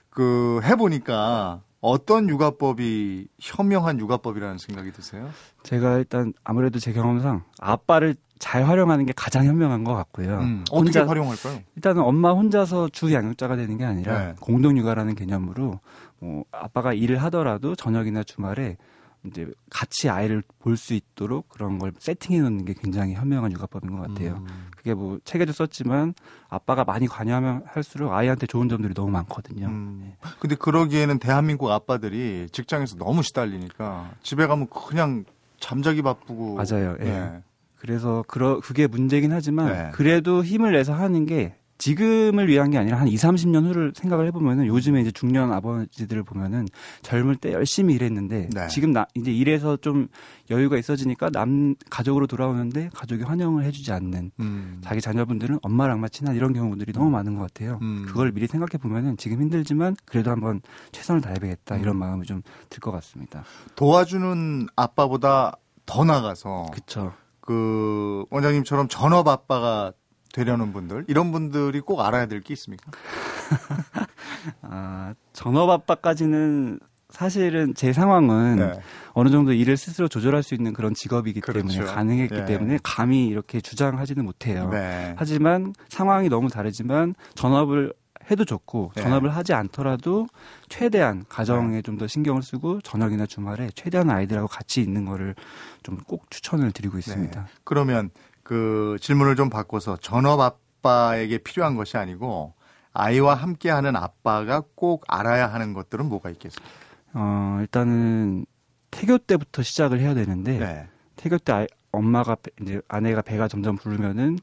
그 0.09 0.59
해보니까 0.63 1.61
어떤 1.79 2.27
육아법이 2.27 3.27
현명한 3.39 3.99
육아법이라는 3.99 4.57
생각이 4.57 4.91
드세요? 4.91 5.29
제가 5.63 5.97
일단 5.99 6.33
아무래도 6.43 6.79
제 6.79 6.91
경험상 6.91 7.43
아빠를 7.59 8.15
잘 8.39 8.63
활용하는 8.67 9.05
게 9.05 9.13
가장 9.15 9.45
현명한 9.45 9.83
것 9.83 9.93
같고요. 9.93 10.39
음, 10.39 10.63
어떻게 10.71 10.99
혼자, 10.99 11.07
활용할까요? 11.07 11.59
일단은 11.75 12.01
엄마 12.01 12.31
혼자서 12.31 12.89
주 12.89 13.13
양육자가 13.13 13.55
되는 13.57 13.77
게 13.77 13.83
아니라 13.85 14.19
네. 14.27 14.35
공동 14.39 14.77
육아라는 14.77 15.15
개념으로 15.15 15.79
뭐 16.19 16.43
아빠가 16.51 16.93
일을 16.93 17.21
하더라도 17.23 17.75
저녁이나 17.75 18.23
주말에 18.23 18.77
이제 19.25 19.45
같이 19.69 20.09
아이를 20.09 20.41
볼 20.59 20.77
수 20.77 20.93
있도록 20.93 21.49
그런 21.49 21.77
걸 21.77 21.91
세팅해 21.99 22.39
놓는 22.39 22.63
게 22.63 22.73
굉장히 22.73 23.15
현명한 23.15 23.51
육아법인 23.51 23.91
것 23.91 24.07
같아요. 24.07 24.37
음. 24.47 24.69
그게 24.77 24.93
뭐 24.93 25.19
책에도 25.25 25.51
썼지만 25.51 26.13
아빠가 26.47 26.85
많이 26.85 27.05
관여하면 27.05 27.63
할수록 27.65 28.13
아이한테 28.13 28.47
좋은 28.47 28.69
점들이 28.69 28.93
너무 28.93 29.11
많거든요. 29.11 29.67
음. 29.67 29.99
네. 30.03 30.17
근데 30.39 30.55
그러기에는 30.55 31.19
대한민국 31.19 31.69
아빠들이 31.69 32.47
직장에서 32.53 32.95
너무 32.95 33.21
시달리니까 33.21 34.11
집에 34.23 34.47
가면 34.47 34.67
그냥 34.69 35.25
잠자기 35.59 36.01
바쁘고 36.01 36.55
맞아요. 36.55 36.95
예. 37.01 37.03
네. 37.03 37.43
그래서 37.75 38.23
그러, 38.27 38.61
그게 38.61 38.87
문제긴 38.87 39.33
하지만 39.33 39.67
네. 39.67 39.91
그래도 39.93 40.43
힘을 40.43 40.71
내서 40.71 40.93
하는 40.93 41.25
게 41.25 41.55
지금을 41.79 42.47
위한 42.47 42.69
게 42.69 42.77
아니라 42.77 42.99
한 42.99 43.07
2, 43.07 43.15
30년 43.15 43.65
후를 43.65 43.93
생각을 43.95 44.27
해보면은 44.27 44.67
요즘에 44.67 45.01
이제 45.01 45.11
중년 45.11 45.51
아버지들을 45.51 46.21
보면은 46.23 46.67
젊을 47.01 47.37
때 47.37 47.53
열심히 47.53 47.95
일했는데 47.95 48.49
네. 48.53 48.67
지금 48.67 48.91
나 48.91 49.07
이제 49.15 49.31
일해서 49.31 49.77
좀 49.77 50.07
여유가 50.51 50.77
있어지니까 50.77 51.29
남 51.31 51.75
가족으로 51.89 52.27
돌아오는데 52.27 52.89
가족이 52.93 53.23
환영을 53.23 53.63
해주지 53.65 53.91
않는 53.91 54.31
음. 54.39 54.81
자기 54.83 55.01
자녀분들은 55.01 55.59
엄마랑 55.63 56.05
친한 56.11 56.35
이런 56.35 56.53
경우들이 56.53 56.93
너무 56.93 57.09
많은 57.09 57.35
것 57.35 57.41
같아요. 57.41 57.79
음. 57.81 58.05
그걸 58.07 58.31
미리 58.31 58.47
생각해 58.47 58.77
보면은 58.81 59.17
지금 59.17 59.41
힘들지만 59.41 59.95
그래도 60.05 60.31
한번 60.31 60.61
최선을 60.91 61.21
다해야겠다 61.21 61.77
이런 61.77 61.95
음. 61.95 61.99
마음이 61.99 62.25
좀 62.25 62.41
들 62.69 62.79
것 62.79 62.91
같습니다. 62.91 63.43
도와주는 63.75 64.67
아빠보다 64.75 65.57
더 65.85 66.03
나가서 66.03 66.67
그쵸. 66.71 67.13
그 67.39 68.25
원장님처럼 68.29 68.87
전업 68.89 69.27
아빠가 69.27 69.91
되려는 70.33 70.73
분들 70.73 71.05
이런 71.07 71.31
분들이 71.31 71.79
꼭 71.81 72.01
알아야 72.01 72.25
될 72.27 72.41
게 72.41 72.53
있습니까? 72.53 72.91
아, 74.61 75.13
전업 75.33 75.69
아빠까지는 75.69 76.79
사실은 77.09 77.73
제 77.73 77.91
상황은 77.91 78.57
네. 78.57 78.71
어느 79.13 79.29
정도 79.29 79.51
일을 79.51 79.77
스스로 79.77 80.07
조절할 80.07 80.43
수 80.43 80.53
있는 80.53 80.73
그런 80.73 80.93
직업이기 80.93 81.41
그렇죠. 81.41 81.67
때문에 81.67 81.91
가능했기 81.91 82.35
네. 82.35 82.45
때문에 82.45 82.79
감히 82.83 83.25
이렇게 83.27 83.59
주장하지는 83.61 84.23
못해요. 84.23 84.69
네. 84.69 85.15
하지만 85.17 85.73
상황이 85.89 86.29
너무 86.29 86.49
다르지만 86.49 87.15
전업을 87.33 87.93
해도 88.29 88.45
좋고 88.45 88.91
네. 88.95 89.01
전업을 89.01 89.35
하지 89.35 89.53
않더라도 89.53 90.27
최대한 90.69 91.25
가정에 91.27 91.77
네. 91.77 91.81
좀더 91.81 92.05
신경을 92.05 92.43
쓰고 92.43 92.81
저녁이나 92.81 93.25
주말에 93.25 93.71
최대한 93.73 94.11
아이들하고 94.11 94.47
같이 94.47 94.81
있는 94.81 95.05
거를 95.05 95.33
좀 95.81 95.97
꼭 96.05 96.29
추천을 96.29 96.71
드리고 96.71 96.93
네. 96.93 96.99
있습니다. 96.99 97.47
그러면 97.63 98.11
그 98.49 98.97
질문을 98.99 99.35
좀 99.35 99.51
바꿔서 99.51 99.95
전업 99.97 100.39
아빠에게 100.39 101.37
필요한 101.37 101.75
것이 101.75 101.97
아니고 101.97 102.55
아이와 102.93 103.35
함께하는 103.35 103.95
아빠가 103.95 104.63
꼭 104.73 105.03
알아야 105.07 105.53
하는 105.53 105.73
것들은 105.73 106.07
뭐가 106.07 106.31
있겠습니까? 106.31 106.67
어, 107.13 107.59
일단은 107.61 108.47
태교 108.89 109.19
때부터 109.19 109.61
시작을 109.61 109.99
해야 109.99 110.15
되는데 110.15 110.57
네. 110.57 110.87
태교 111.15 111.37
때 111.37 111.53
아이, 111.53 111.67
엄마가 111.91 112.37
이제 112.59 112.81
아내가 112.87 113.21
배가 113.21 113.47
점점 113.47 113.75
부르면은 113.75 114.39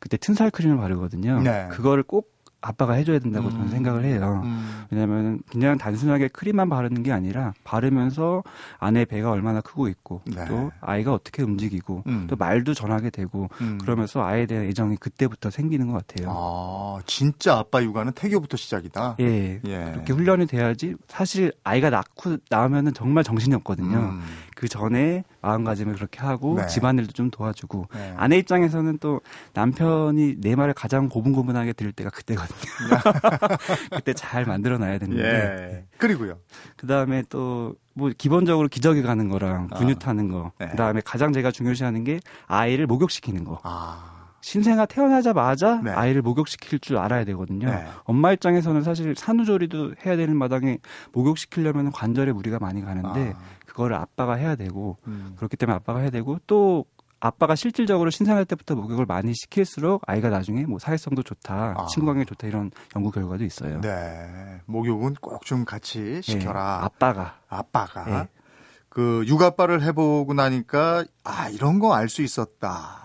그때 0.00 0.16
튼살 0.16 0.50
크림을 0.50 0.76
바르거든요. 0.78 1.40
네. 1.40 1.68
그거를 1.70 2.02
꼭 2.02 2.33
아빠가 2.64 2.94
해줘야 2.94 3.18
된다고 3.18 3.48
음. 3.48 3.50
저는 3.50 3.68
생각을 3.68 4.04
해요. 4.04 4.40
음. 4.42 4.84
왜냐하면 4.90 5.40
그냥 5.50 5.76
단순하게 5.76 6.28
크림만 6.28 6.70
바르는 6.70 7.02
게 7.02 7.12
아니라 7.12 7.52
바르면서 7.62 8.42
아내 8.78 9.04
배가 9.04 9.30
얼마나 9.30 9.60
크고 9.60 9.88
있고 9.88 10.22
네. 10.24 10.46
또 10.48 10.72
아이가 10.80 11.12
어떻게 11.12 11.42
움직이고 11.42 12.04
음. 12.06 12.26
또 12.28 12.36
말도 12.36 12.72
전하게 12.72 13.10
되고 13.10 13.48
음. 13.60 13.78
그러면서 13.82 14.24
아이에 14.24 14.46
대한 14.46 14.64
애정이 14.64 14.96
그때부터 14.96 15.50
생기는 15.50 15.88
것 15.88 16.06
같아요. 16.06 16.28
아 16.30 16.98
진짜 17.04 17.58
아빠 17.58 17.82
육아는 17.82 18.12
태교부터 18.12 18.56
시작이다. 18.56 19.16
예, 19.20 19.60
예. 19.62 19.90
그렇게 19.92 20.14
훈련이 20.14 20.46
돼야지 20.46 20.94
사실 21.06 21.52
아이가 21.64 21.90
낳고 21.90 22.38
나오면은 22.48 22.94
정말 22.94 23.24
정신이 23.24 23.54
없거든요. 23.56 24.18
음. 24.64 24.64
그그 24.64 24.68
전에 24.68 25.24
마음가짐을 25.42 25.94
그렇게 25.94 26.20
하고 26.20 26.56
네. 26.56 26.66
집안일도 26.66 27.12
좀 27.12 27.30
도와주고 27.30 27.88
네. 27.92 28.14
아내 28.16 28.38
입장에서는 28.38 28.98
또 28.98 29.20
남편이 29.52 30.36
내 30.40 30.56
말을 30.56 30.72
가장 30.74 31.08
고분고분하게 31.08 31.74
들을 31.74 31.92
때가 31.92 32.10
그때거든요. 32.10 32.56
그때 33.94 34.14
잘 34.14 34.46
만들어 34.46 34.78
놔야 34.78 34.98
되는데. 34.98 35.22
예. 35.22 35.84
그리고요. 35.98 36.38
그 36.76 36.86
다음에 36.86 37.22
또 37.28 37.74
뭐 37.94 38.10
기본적으로 38.16 38.68
기저귀 38.68 39.02
가는 39.02 39.28
거랑 39.28 39.68
분유 39.68 39.92
아. 39.92 39.98
타는 39.98 40.28
거. 40.28 40.52
네. 40.58 40.68
그 40.68 40.76
다음에 40.76 41.00
가장 41.04 41.32
제가 41.32 41.50
중요시하는 41.50 42.04
게 42.04 42.20
아이를 42.46 42.86
목욕시키는 42.86 43.44
거. 43.44 43.60
아. 43.62 44.13
신생아 44.44 44.84
태어나자마자 44.84 45.80
네. 45.82 45.90
아이를 45.90 46.20
목욕시킬 46.20 46.78
줄 46.80 46.98
알아야 46.98 47.24
되거든요. 47.24 47.66
네. 47.70 47.86
엄마 48.04 48.30
입장에서는 48.32 48.82
사실 48.82 49.14
산후조리도 49.16 49.94
해야 50.04 50.16
되는 50.16 50.36
마당에 50.36 50.78
목욕시키려면 51.12 51.90
관절에 51.90 52.30
무리가 52.32 52.58
많이 52.58 52.82
가는데 52.82 53.32
아. 53.34 53.40
그거를 53.64 53.96
아빠가 53.96 54.34
해야 54.34 54.54
되고 54.54 54.98
음. 55.06 55.32
그렇기 55.36 55.56
때문에 55.56 55.76
아빠가 55.76 56.00
해야 56.00 56.10
되고 56.10 56.38
또 56.46 56.84
아빠가 57.20 57.54
실질적으로 57.54 58.10
신생할 58.10 58.44
때부터 58.44 58.74
목욕을 58.74 59.06
많이 59.06 59.32
시킬수록 59.34 60.02
아이가 60.06 60.28
나중에 60.28 60.66
뭐 60.66 60.78
사회성도 60.78 61.22
좋다, 61.22 61.74
아. 61.78 61.86
친구 61.86 62.08
관계 62.08 62.26
좋다 62.26 62.46
이런 62.46 62.70
연구 62.94 63.10
결과도 63.10 63.44
있어요. 63.44 63.80
네, 63.80 64.60
목욕은 64.66 65.14
꼭 65.22 65.42
좀 65.46 65.64
같이 65.64 66.20
시켜라. 66.22 66.80
네. 66.80 66.84
아빠가. 66.84 67.38
아빠가. 67.48 68.04
네. 68.04 68.28
그 68.90 69.24
육아빠를 69.26 69.82
해보고 69.82 70.34
나니까 70.34 71.04
아 71.24 71.48
이런 71.48 71.78
거 71.78 71.94
알 71.94 72.10
수 72.10 72.20
있었다. 72.20 73.03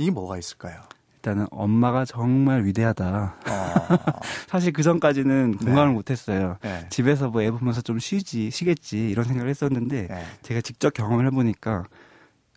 이게 0.00 0.10
뭐가 0.10 0.38
있을까요? 0.38 0.80
일단은 1.16 1.46
엄마가 1.50 2.06
정말 2.06 2.64
위대하다. 2.64 3.34
어. 3.46 4.20
사실 4.48 4.72
그 4.72 4.82
전까지는 4.82 5.50
네. 5.60 5.64
공감을 5.66 5.92
못했어요. 5.92 6.56
네. 6.62 6.86
집에서 6.88 7.28
뭐 7.28 7.42
애 7.42 7.50
보면서 7.50 7.82
좀 7.82 7.98
쉬지, 7.98 8.50
쉬겠지 8.50 9.10
이런 9.10 9.26
생각을 9.26 9.50
했었는데 9.50 10.06
네. 10.08 10.24
제가 10.40 10.62
직접 10.62 10.94
경험을 10.94 11.26
해보니까 11.26 11.84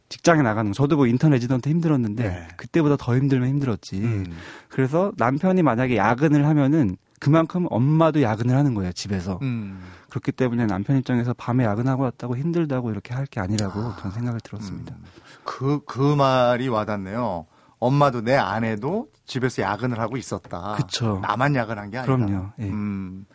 직장에 0.08 0.42
나가는 0.44 0.72
거. 0.72 0.74
저도 0.76 0.96
뭐 0.96 1.08
인턴 1.08 1.32
레지던트 1.32 1.68
힘들었는데 1.68 2.24
네. 2.24 2.48
그때보다 2.56 2.96
더 2.98 3.18
힘들면 3.18 3.50
힘들었지. 3.50 3.98
음. 3.98 4.26
그래서 4.70 5.12
남편이 5.18 5.62
만약에 5.62 5.98
야근을 5.98 6.46
하면은 6.48 6.96
그만큼 7.20 7.68
엄마도 7.70 8.22
야근을 8.22 8.56
하는 8.56 8.74
거예요 8.76 8.94
집에서. 8.94 9.40
음. 9.42 9.82
그렇기 10.10 10.32
때문에 10.32 10.68
남편 10.68 10.98
입장에서 10.98 11.34
밤에 11.34 11.66
야근하고 11.66 12.04
왔다고 12.04 12.38
힘들다고 12.38 12.92
이렇게 12.92 13.14
할 13.14 13.26
게 13.26 13.42
아니라고 13.42 13.80
아. 13.82 13.98
저는 14.00 14.12
생각을 14.16 14.40
들었습니다. 14.42 14.96
음. 14.96 15.04
그, 15.44 15.84
그 15.86 16.00
말이 16.16 16.68
와닿네요. 16.68 17.46
엄마도 17.80 18.22
내 18.22 18.36
아내도 18.36 19.10
집에서 19.26 19.62
야근을 19.62 20.00
하고 20.00 20.18
있었다. 20.18 20.76
그쵸. 20.78 21.20
나만 21.22 21.56
야근한 21.56 21.90
게 21.90 21.98
아니다. 21.98 22.16
그럼요. 22.16 22.50
예. 22.60 22.64
음, 22.64 23.26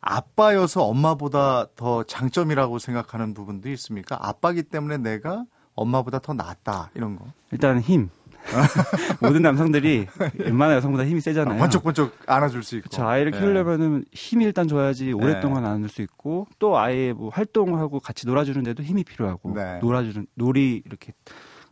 아빠여서 0.00 0.84
엄마보다 0.84 1.66
더 1.74 2.04
장점이라고 2.04 2.78
생각하는 2.78 3.34
부분도 3.34 3.68
있습니까? 3.70 4.16
아빠기 4.20 4.62
때문에 4.62 4.98
내가 4.98 5.44
엄마보다 5.74 6.18
더 6.20 6.32
낫다 6.32 6.90
이런 6.94 7.16
거. 7.16 7.26
일단 7.50 7.80
힘. 7.80 8.10
모든 9.20 9.42
남성들이 9.42 10.06
웬만한 10.38 10.76
여성보다 10.76 11.04
힘이 11.04 11.20
세잖아요. 11.20 11.58
번쩍번쩍 11.58 12.16
안아줄 12.26 12.62
수 12.62 12.76
있고. 12.76 12.88
그 12.94 13.02
아이를 13.02 13.32
네. 13.32 13.38
키우려면은 13.38 14.04
힘이 14.12 14.44
일단 14.44 14.68
줘야지 14.68 15.12
오랫동안 15.12 15.64
네. 15.64 15.68
안을 15.70 15.88
수 15.88 16.02
있고 16.02 16.46
또 16.58 16.78
아이의 16.78 17.14
뭐 17.14 17.30
활동하고 17.30 18.00
같이 18.00 18.26
놀아주는데도 18.26 18.82
힘이 18.82 19.04
필요하고 19.04 19.54
네. 19.54 19.78
놀아주는 19.80 20.26
놀이 20.34 20.82
이렇게 20.84 21.12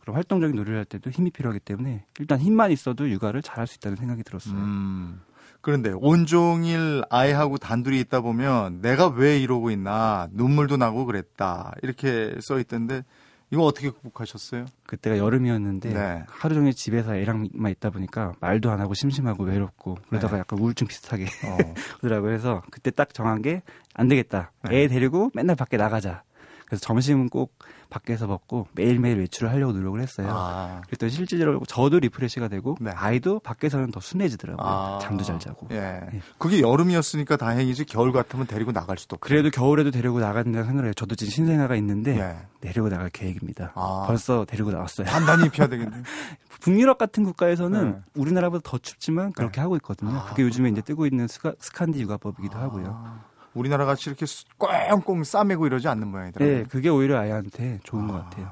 그런 0.01 0.15
활동적인 0.15 0.55
놀이를 0.55 0.77
할 0.77 0.85
때도 0.85 1.09
힘이 1.09 1.31
필요하기 1.31 1.59
때문에 1.59 2.05
일단 2.19 2.39
힘만 2.39 2.71
있어도 2.71 3.09
육아를 3.09 3.41
잘할 3.41 3.67
수 3.67 3.75
있다는 3.75 3.97
생각이 3.97 4.23
들었어요. 4.23 4.55
음. 4.55 5.21
그런데 5.61 5.91
온종일 5.93 7.03
아이하고 7.09 7.57
단둘이 7.57 7.99
있다 7.99 8.21
보면 8.21 8.81
내가 8.81 9.07
왜 9.07 9.37
이러고 9.39 9.69
있나 9.69 10.29
눈물도 10.31 10.77
나고 10.77 11.05
그랬다 11.05 11.73
이렇게 11.81 12.35
써 12.39 12.59
있던데 12.59 13.03
이거 13.49 13.63
어떻게 13.63 13.89
극복하셨어요? 13.89 14.65
그때가 14.85 15.17
여름이었는데 15.17 15.93
네. 15.93 16.23
하루 16.27 16.53
종일 16.55 16.73
집에서 16.73 17.15
애랑만 17.15 17.71
있다 17.71 17.89
보니까 17.91 18.33
말도 18.41 18.69
안 18.69 18.81
하고 18.81 18.93
심심하고 18.93 19.45
외롭고 19.45 19.97
그러다가 20.09 20.33
네. 20.33 20.39
약간 20.39 20.59
우울증 20.59 20.85
비슷하게 20.87 21.23
어. 21.25 21.57
그러더라고요. 21.99 22.29
그래서 22.29 22.61
그때 22.71 22.91
딱 22.91 23.13
정한 23.13 23.41
게 23.41 23.61
안 23.97 24.07
되겠다. 24.07 24.51
네. 24.69 24.83
애 24.83 24.87
데리고 24.87 25.31
맨날 25.33 25.55
밖에 25.55 25.75
나가자. 25.75 26.23
그래서 26.67 26.81
점심은 26.81 27.29
꼭 27.29 27.57
밖에서 27.89 28.27
먹고 28.27 28.67
매일매일 28.73 29.19
외출을 29.19 29.51
하려고 29.51 29.73
노력을 29.73 29.99
했어요. 30.01 30.27
아. 30.29 30.81
그랬더니 30.87 31.11
실질적으로 31.11 31.61
저도 31.67 31.99
refresh가 31.99 32.47
되고 32.47 32.75
네. 32.79 32.91
아이도 32.91 33.39
밖에서는 33.39 33.91
더 33.91 33.99
순해지더라고요. 33.99 34.67
아. 34.67 34.99
잠도 35.01 35.23
잘 35.23 35.39
자고. 35.39 35.67
예. 35.71 36.01
예. 36.13 36.21
그게 36.37 36.61
여름이었으니까 36.61 37.37
다행이지 37.37 37.85
겨울 37.85 38.11
같으면 38.11 38.47
데리고 38.47 38.71
나갈 38.71 38.97
수도 38.97 39.15
없고. 39.15 39.27
그래도 39.27 39.49
겨울에도 39.49 39.91
데리고 39.91 40.19
나간다는 40.19 40.65
생각을 40.65 40.85
해요. 40.85 40.93
저도 40.93 41.15
지금 41.15 41.31
신생아가 41.31 41.75
있는데 41.75 42.17
예. 42.19 42.37
데리고 42.61 42.89
나갈 42.89 43.09
계획입니다. 43.09 43.71
아. 43.75 44.05
벌써 44.07 44.45
데리고 44.45 44.71
나왔어요. 44.71 45.07
단단히 45.07 45.45
입혀야 45.47 45.67
되겠네요. 45.67 46.03
북유럽 46.61 46.97
같은 46.97 47.23
국가에서는 47.23 47.91
네. 47.91 47.97
우리나라보다 48.15 48.61
더 48.63 48.77
춥지만 48.77 49.31
그렇게 49.31 49.57
네. 49.57 49.61
하고 49.61 49.75
있거든요. 49.77 50.17
아. 50.17 50.25
그게 50.25 50.43
요즘에 50.43 50.69
이제 50.69 50.81
뜨고 50.81 51.05
있는 51.05 51.27
스카, 51.27 51.53
스칸디 51.59 52.01
육아법이기도 52.01 52.57
하고요. 52.57 53.19
아. 53.57 53.59
우리나라 53.59 53.85
같이 53.85 54.09
이렇게 54.09 54.25
꽁꽁 54.57 55.23
싸매고 55.23 55.65
이러지 55.67 55.87
않는 55.87 56.07
모양이더라고요. 56.07 56.57
네, 56.57 56.63
그게 56.65 56.89
오히려 56.89 57.19
아이한테 57.19 57.79
좋은 57.83 58.05
아, 58.05 58.07
것 58.07 58.13
같아요. 58.23 58.49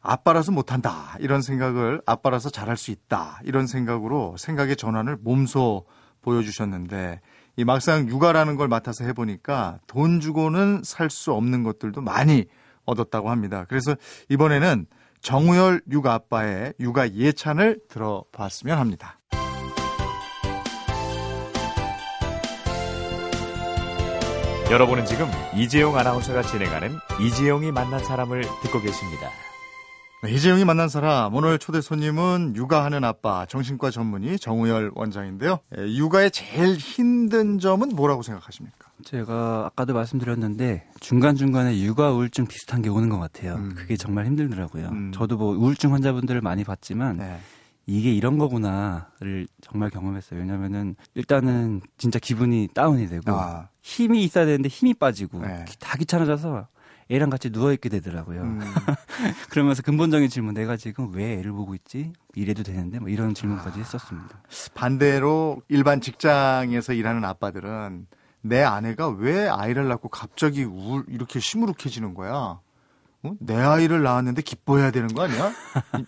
아빠라서 0.00 0.52
못한다 0.52 1.16
이런 1.18 1.42
생각을 1.42 2.00
아빠라서 2.06 2.48
잘할 2.50 2.76
수 2.76 2.90
있다 2.92 3.40
이런 3.44 3.66
생각으로 3.66 4.36
생각의 4.38 4.76
전환을 4.76 5.16
몸소 5.20 5.84
보여주셨는데 6.22 7.20
이 7.56 7.64
막상 7.64 8.08
육아라는 8.08 8.56
걸 8.56 8.68
맡아서 8.68 9.04
해보니까 9.04 9.78
돈 9.86 10.20
주고는 10.20 10.82
살 10.84 11.10
수 11.10 11.32
없는 11.32 11.62
것들도 11.62 12.02
많이 12.02 12.44
얻었다고 12.84 13.30
합니다. 13.30 13.64
그래서 13.68 13.96
이번에는 14.28 14.86
정우열 15.22 15.82
육아 15.90 16.12
아빠의 16.14 16.74
육아 16.78 17.08
예찬을 17.08 17.80
들어봤으면 17.88 18.78
합니다. 18.78 19.18
여러분은 24.70 25.06
지금 25.06 25.26
이재용 25.54 25.96
아나운서가 25.96 26.42
진행하는 26.42 26.90
이재용이 27.20 27.70
만난 27.70 28.00
사람을 28.04 28.42
듣고 28.62 28.80
계십니다. 28.80 29.30
네, 30.24 30.32
이재용이 30.32 30.64
만난 30.64 30.88
사람 30.88 31.32
오늘 31.36 31.60
초대 31.60 31.80
손님은 31.80 32.54
육아하는 32.56 33.04
아빠 33.04 33.46
정신과 33.46 33.92
전문의 33.92 34.40
정우열 34.40 34.90
원장인데요. 34.96 35.60
예, 35.78 35.82
육아의 35.94 36.32
제일 36.32 36.74
힘든 36.76 37.60
점은 37.60 37.90
뭐라고 37.90 38.22
생각하십니까? 38.22 38.90
제가 39.04 39.66
아까도 39.66 39.94
말씀드렸는데 39.94 40.88
중간중간에 40.98 41.78
육아 41.82 42.10
우울증 42.10 42.46
비슷한 42.46 42.82
게 42.82 42.88
오는 42.88 43.08
것 43.08 43.20
같아요. 43.20 43.54
음. 43.54 43.74
그게 43.76 43.96
정말 43.96 44.26
힘들더라고요. 44.26 44.88
음. 44.88 45.12
저도 45.14 45.36
뭐 45.36 45.54
우울증 45.56 45.92
환자분들을 45.92 46.40
많이 46.40 46.64
봤지만 46.64 47.18
네. 47.18 47.38
이게 47.86 48.12
이런 48.12 48.36
거구나를 48.36 49.46
정말 49.60 49.90
경험했어요. 49.90 50.40
왜냐면은 50.40 50.96
일단은 51.14 51.80
진짜 51.98 52.18
기분이 52.18 52.68
다운이 52.74 53.08
되고 53.08 53.32
아. 53.32 53.68
힘이 53.82 54.24
있어야 54.24 54.44
되는데 54.44 54.68
힘이 54.68 54.92
빠지고 54.94 55.40
네. 55.40 55.64
다 55.78 55.96
귀찮아져서 55.96 56.66
애랑 57.08 57.30
같이 57.30 57.50
누워 57.50 57.72
있게 57.72 57.88
되더라고요. 57.88 58.42
음. 58.42 58.60
그러면서 59.50 59.82
근본적인 59.82 60.28
질문 60.28 60.54
내가 60.54 60.76
지금 60.76 61.14
왜 61.14 61.38
애를 61.38 61.52
보고 61.52 61.76
있지? 61.76 62.12
이래도 62.34 62.64
되는데 62.64 62.98
뭐 62.98 63.08
이런 63.08 63.34
질문까지 63.34 63.78
했었습니다. 63.78 64.42
반대로 64.74 65.62
일반 65.68 66.00
직장에서 66.00 66.92
일하는 66.92 67.24
아빠들은 67.24 68.08
내 68.42 68.62
아내가 68.62 69.08
왜 69.08 69.48
아이를 69.48 69.86
낳고 69.86 70.08
갑자기 70.08 70.64
우 70.64 71.04
이렇게 71.06 71.38
시무룩해지는 71.38 72.14
거야? 72.14 72.60
어? 73.26 73.36
내 73.40 73.56
아이를 73.56 74.02
낳았는데 74.02 74.42
기뻐해야 74.42 74.90
되는 74.90 75.08
거 75.08 75.22
아니야? 75.22 75.52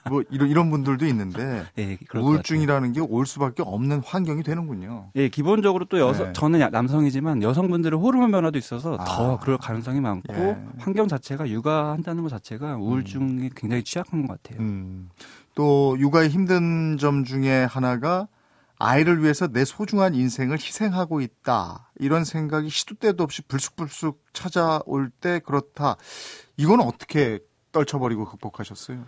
뭐 0.09 0.22
이런 0.31 0.48
이런 0.48 0.70
분들도 0.70 1.07
있는데 1.07 1.64
네, 1.74 1.98
우울증이라는 2.14 2.92
게 2.92 3.00
올 3.00 3.26
수밖에 3.26 3.62
없는 3.62 4.02
환경이 4.04 4.42
되는군요. 4.42 5.11
예, 5.16 5.28
기본적으로 5.28 5.87
또 5.87 5.98
여성 5.98 6.26
네. 6.26 6.33
저는 6.33 6.70
남성이지만 6.70 7.42
여성분들은 7.42 7.98
호르몬 7.98 8.31
변화도 8.31 8.59
있어서 8.59 8.96
아. 9.00 9.04
더 9.04 9.38
그럴 9.38 9.57
가능성이 9.59 10.00
많고 10.00 10.35
예. 10.35 10.57
환경 10.78 11.09
자체가 11.09 11.48
육아한다는 11.48 12.22
것 12.22 12.28
자체가 12.28 12.76
우울증이 12.76 13.42
음. 13.44 13.50
굉장히 13.57 13.83
취약한 13.83 14.26
것 14.26 14.42
같아요. 14.42 14.61
음. 14.62 15.09
또 15.54 15.96
육아의 15.98 16.28
힘든 16.28 16.98
점 16.98 17.24
중에 17.24 17.64
하나가 17.64 18.28
아이를 18.78 19.22
위해서 19.22 19.48
내 19.48 19.64
소중한 19.64 20.14
인생을 20.14 20.56
희생하고 20.56 21.20
있다. 21.20 21.90
이런 21.98 22.24
생각이 22.24 22.68
시도 22.70 22.94
때도 22.94 23.24
없이 23.24 23.42
불쑥불쑥 23.42 24.22
찾아올 24.32 25.10
때 25.20 25.40
그렇다. 25.40 25.96
이건 26.56 26.80
어떻게 26.80 27.40
떨쳐버리고 27.72 28.24
극복하셨어요? 28.26 29.04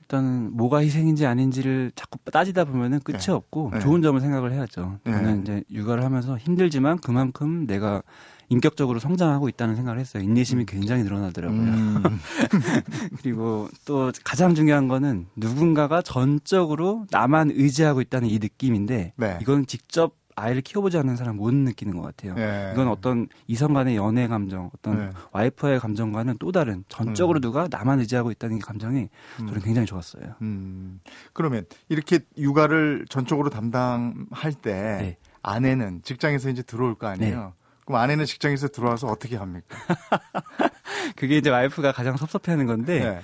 일단 0.00 0.52
뭐가 0.52 0.82
희생인지 0.82 1.26
아닌지를 1.26 1.90
자꾸 1.96 2.18
따지다 2.30 2.64
보면은 2.64 3.00
끝이 3.00 3.18
네. 3.18 3.32
없고 3.32 3.70
네. 3.72 3.80
좋은 3.80 4.02
점을 4.02 4.20
생각을 4.20 4.52
해야죠. 4.52 5.00
네. 5.02 5.12
저는 5.12 5.42
이제 5.42 5.64
육아를 5.70 6.04
하면서 6.04 6.38
힘들지만 6.38 6.98
그만큼 6.98 7.66
내가 7.66 8.02
인격적으로 8.48 8.98
성장하고 8.98 9.48
있다는 9.48 9.76
생각을 9.76 9.98
했어요. 9.98 10.22
인내심이 10.22 10.64
음. 10.64 10.66
굉장히 10.66 11.02
늘어나더라고요. 11.02 11.60
음. 11.60 12.02
그리고 13.22 13.68
또 13.84 14.12
가장 14.24 14.54
중요한 14.54 14.88
거는 14.88 15.26
누군가가 15.36 16.02
전적으로 16.02 17.06
나만 17.10 17.50
의지하고 17.50 18.00
있다는 18.00 18.28
이 18.28 18.38
느낌인데 18.38 19.12
네. 19.16 19.38
이건 19.40 19.66
직접 19.66 20.14
아이를 20.38 20.60
키워보지 20.60 20.98
않는 20.98 21.16
사람 21.16 21.36
못 21.36 21.52
느끼는 21.52 21.96
것 21.96 22.02
같아요. 22.02 22.34
네. 22.34 22.70
이건 22.74 22.88
어떤 22.88 23.26
이성 23.46 23.72
간의 23.72 23.96
연애 23.96 24.28
감정, 24.28 24.70
어떤 24.76 24.98
네. 24.98 25.10
와이프와의 25.32 25.80
감정과는 25.80 26.36
또 26.38 26.52
다른 26.52 26.84
전적으로 26.88 27.38
음. 27.38 27.40
누가 27.40 27.68
나만 27.70 28.00
의지하고 28.00 28.30
있다는 28.30 28.58
게 28.58 28.62
감정이 28.62 29.08
음. 29.40 29.46
저는 29.46 29.62
굉장히 29.62 29.86
좋았어요. 29.86 30.34
음. 30.42 31.00
그러면 31.32 31.64
이렇게 31.88 32.20
육아를 32.36 33.06
전적으로 33.08 33.48
담당할 33.48 34.52
때 34.60 34.72
네. 35.00 35.16
아내는 35.40 36.02
직장에서 36.02 36.50
이제 36.50 36.62
들어올 36.62 36.94
거 36.96 37.06
아니에요? 37.06 37.54
네. 37.56 37.65
그럼 37.86 38.00
아내는 38.00 38.24
직장에서 38.26 38.68
들어와서 38.68 39.06
어떻게 39.06 39.36
합니까? 39.36 39.76
그게 41.16 41.38
이제 41.38 41.50
와이프가 41.50 41.92
가장 41.92 42.16
섭섭해하는 42.16 42.66
건데 42.66 42.98
네. 43.00 43.20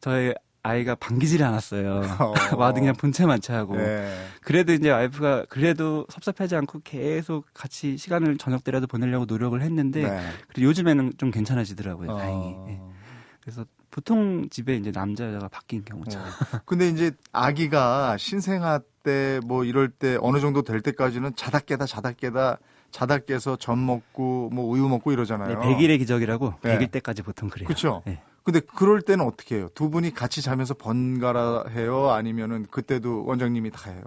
저희 0.00 0.32
아이가 0.62 0.94
반기질 0.96 1.44
않았어요. 1.44 2.02
어. 2.18 2.34
와도 2.56 2.80
그냥 2.80 2.94
본체만 2.96 3.40
채하고. 3.40 3.76
네. 3.76 4.26
그래도 4.42 4.72
이제 4.72 4.90
와이프가 4.90 5.46
그래도 5.48 6.06
섭섭하지 6.08 6.56
않고 6.56 6.80
계속 6.82 7.46
같이 7.54 7.96
시간을 7.96 8.38
저녁 8.38 8.64
때라도 8.64 8.86
보내려고 8.86 9.26
노력을 9.26 9.60
했는데 9.60 10.02
네. 10.08 10.20
그리고 10.48 10.68
요즘에는 10.70 11.12
좀 11.18 11.30
괜찮아지더라고요. 11.30 12.10
어. 12.12 12.18
다행히. 12.18 12.54
네. 12.66 12.80
그래서 13.40 13.64
보통 13.90 14.48
집에 14.50 14.76
이제 14.76 14.90
남자가 14.90 15.48
바뀐 15.48 15.84
경우죠. 15.84 16.18
어. 16.18 16.22
근데 16.64 16.88
이제 16.88 17.12
아기가 17.32 18.16
신생아 18.18 18.78
때 19.04 19.38
뭐 19.44 19.62
이럴 19.62 19.88
때 19.88 20.18
어느 20.20 20.40
정도 20.40 20.62
될 20.62 20.80
때까지는 20.80 21.36
자다 21.36 21.60
깨다 21.60 21.86
자다 21.86 22.10
깨다 22.10 22.58
자다 22.90 23.18
깨서 23.18 23.56
전 23.56 23.84
먹고 23.84 24.50
뭐 24.52 24.64
우유 24.66 24.88
먹고 24.88 25.12
이러잖아요. 25.12 25.48
네, 25.48 25.66
100일의 25.66 25.98
기적이라고 25.98 26.54
네. 26.62 26.78
100일 26.78 26.90
때까지 26.90 27.22
보통 27.22 27.48
그래요. 27.48 27.66
그렇죠. 27.66 28.02
네. 28.06 28.20
근데 28.42 28.60
그럴 28.60 29.02
때는 29.02 29.24
어떻게 29.24 29.56
해요? 29.56 29.68
두 29.74 29.90
분이 29.90 30.14
같이 30.14 30.40
자면서 30.40 30.74
번갈아 30.74 31.64
해요? 31.70 32.10
아니면은 32.10 32.64
그때도 32.70 33.24
원장님이 33.26 33.70
다 33.72 33.90
해요? 33.90 34.02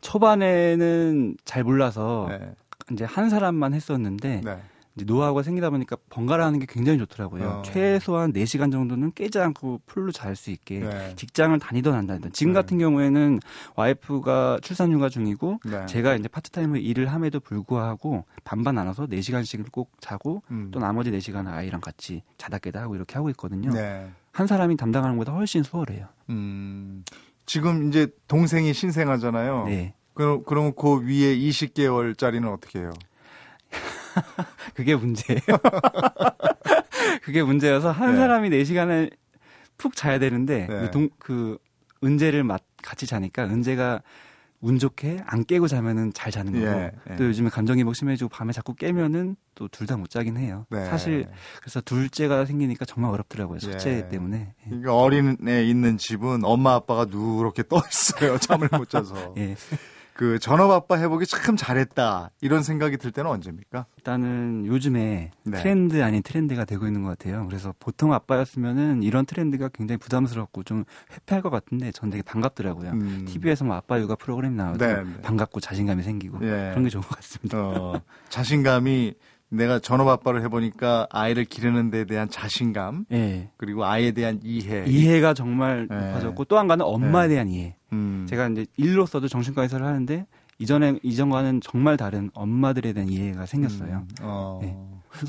초반에는 0.00 1.36
잘 1.44 1.64
몰라서 1.64 2.26
네. 2.30 2.52
이제 2.92 3.04
한 3.04 3.28
사람만 3.28 3.74
했었는데 3.74 4.42
네. 4.44 4.62
노하우가 4.94 5.42
생기다 5.42 5.70
보니까 5.70 5.96
번갈아 6.10 6.44
하는 6.44 6.58
게 6.58 6.66
굉장히 6.68 6.98
좋더라고요. 6.98 7.48
어. 7.48 7.62
최소한 7.62 8.32
4시간 8.32 8.70
정도는 8.72 9.12
깨지 9.14 9.38
않고 9.38 9.80
풀로 9.86 10.12
잘 10.12 10.36
수 10.36 10.50
있게 10.50 10.80
네. 10.80 11.14
직장을 11.16 11.58
다니던 11.58 11.94
한다든. 11.94 12.32
지금 12.32 12.52
네. 12.52 12.60
같은 12.60 12.78
경우에는 12.78 13.40
와이프가 13.76 14.58
출산 14.62 14.92
휴가 14.92 15.08
중이고 15.08 15.60
네. 15.64 15.86
제가 15.86 16.14
이제 16.16 16.28
파트타임으로 16.28 16.78
일을 16.80 17.06
함에도 17.12 17.40
불구하고 17.40 18.24
반반 18.44 18.74
나눠서 18.76 19.06
4시간씩을 19.06 19.70
꼭 19.72 19.90
자고 20.00 20.42
음. 20.50 20.70
또 20.72 20.80
나머지 20.80 21.10
4시간은 21.10 21.48
아이랑 21.48 21.80
같이 21.80 22.22
자다 22.38 22.58
깨다 22.58 22.80
하고 22.82 22.94
이렇게 22.96 23.14
하고 23.14 23.30
있거든요. 23.30 23.70
네. 23.70 24.10
한 24.32 24.46
사람이 24.46 24.76
담당하는 24.76 25.16
것보다 25.16 25.36
훨씬 25.36 25.62
수월해요. 25.62 26.06
음. 26.30 27.04
지금 27.46 27.88
이제 27.88 28.08
동생이 28.28 28.72
신생아잖아요. 28.72 29.64
네. 29.66 29.94
그럼, 30.14 30.44
그럼 30.44 30.72
그 30.74 31.00
위에 31.00 31.36
20개월짜리는 31.36 32.46
어떻게 32.52 32.80
해요? 32.80 32.92
그게 34.74 34.94
문제예요. 34.96 35.40
그게 37.22 37.42
문제여서 37.42 37.90
한 37.90 38.12
네. 38.12 38.16
사람이 38.18 38.50
4시간을 38.50 39.10
푹 39.78 39.94
자야 39.96 40.18
되는데 40.18 40.66
네. 40.68 40.80
그, 40.80 40.90
동, 40.90 41.08
그 41.18 41.58
은재를 42.04 42.44
맞, 42.44 42.62
같이 42.82 43.06
자니까 43.06 43.44
은재가 43.44 44.02
운 44.62 44.78
좋게 44.78 45.22
안 45.24 45.46
깨고 45.46 45.68
자면은 45.68 46.12
잘 46.12 46.30
자는 46.30 46.52
거고 46.52 46.66
예, 46.66 46.92
예. 47.10 47.16
또 47.16 47.24
요즘에 47.24 47.48
감정이입 47.48 47.86
심해지고 47.96 48.28
밤에 48.28 48.52
자꾸 48.52 48.74
깨면은 48.74 49.36
또 49.54 49.68
둘 49.68 49.86
다 49.86 49.96
못 49.96 50.10
자긴 50.10 50.36
해요. 50.36 50.66
네. 50.68 50.84
사실 50.84 51.26
그래서 51.60 51.80
둘째가 51.80 52.44
생기니까 52.44 52.84
정말 52.84 53.10
어렵더라고요. 53.12 53.58
첫째 53.58 54.04
예. 54.04 54.08
때문에. 54.10 54.52
예. 54.60 54.68
그러니까 54.68 54.94
어린애 54.94 55.64
있는 55.64 55.96
집은 55.96 56.44
엄마 56.44 56.74
아빠가 56.74 57.06
누렇게 57.06 57.62
떠 57.68 57.80
있어요. 57.90 58.36
잠을 58.36 58.68
못 58.72 58.90
자서. 58.90 59.34
예. 60.10 60.18
그 60.20 60.38
전업 60.38 60.70
아빠 60.70 60.96
해보기 60.96 61.26
참 61.26 61.56
잘했다 61.56 62.30
이런 62.40 62.62
생각이 62.62 62.96
들 62.96 63.10
때는 63.10 63.30
언제입니까? 63.30 63.86
일단은 63.96 64.66
요즘에 64.66 65.30
네. 65.44 65.58
트렌드 65.58 66.02
아닌 66.02 66.22
트렌드가 66.22 66.64
되고 66.64 66.86
있는 66.86 67.02
것 67.02 67.18
같아요. 67.18 67.46
그래서 67.46 67.74
보통 67.78 68.12
아빠였으면은 68.12 69.02
이런 69.02 69.24
트렌드가 69.26 69.68
굉장히 69.68 69.98
부담스럽고 69.98 70.62
좀 70.64 70.84
회피할 71.12 71.42
것 71.42 71.50
같은데 71.50 71.90
전 71.92 72.10
되게 72.10 72.22
반갑더라고요. 72.22 72.90
음. 72.90 73.24
TV에서 73.26 73.64
뭐 73.64 73.76
아빠 73.76 73.98
육아 73.98 74.16
프로그램 74.16 74.56
나와도 74.56 74.84
네, 74.84 75.02
네. 75.02 75.22
반갑고 75.22 75.60
자신감이 75.60 76.02
생기고 76.02 76.38
예. 76.42 76.70
그런 76.70 76.84
게 76.84 76.90
좋은 76.90 77.02
것 77.02 77.16
같습니다. 77.16 77.58
어, 77.58 78.00
자신감이 78.28 79.14
내가 79.50 79.78
전업 79.80 80.08
아빠를 80.08 80.42
해보니까 80.44 81.06
아이를 81.10 81.44
기르는 81.44 81.90
데 81.90 82.04
대한 82.04 82.28
자신감, 82.30 83.06
네. 83.08 83.50
그리고 83.56 83.84
아이에 83.84 84.12
대한 84.12 84.40
이해. 84.44 84.84
이해가 84.86 85.34
정말 85.34 85.88
네. 85.90 85.96
높아졌고 85.96 86.44
또 86.44 86.56
한 86.56 86.68
가지는 86.68 86.86
엄마에 86.86 87.26
네. 87.28 87.34
대한 87.34 87.48
이해. 87.48 87.76
음. 87.92 88.26
제가 88.28 88.48
이제 88.48 88.66
일로서도 88.76 89.26
정신과 89.28 89.62
의사를 89.62 89.84
하는데 89.84 90.26
이전에 90.58 90.98
이전과는 91.02 91.60
정말 91.62 91.96
다른 91.96 92.30
엄마들에 92.34 92.92
대한 92.92 93.08
이해가 93.08 93.46
생겼어요. 93.46 93.96
음. 93.96 94.08
어. 94.22 94.58
네. 94.62 94.76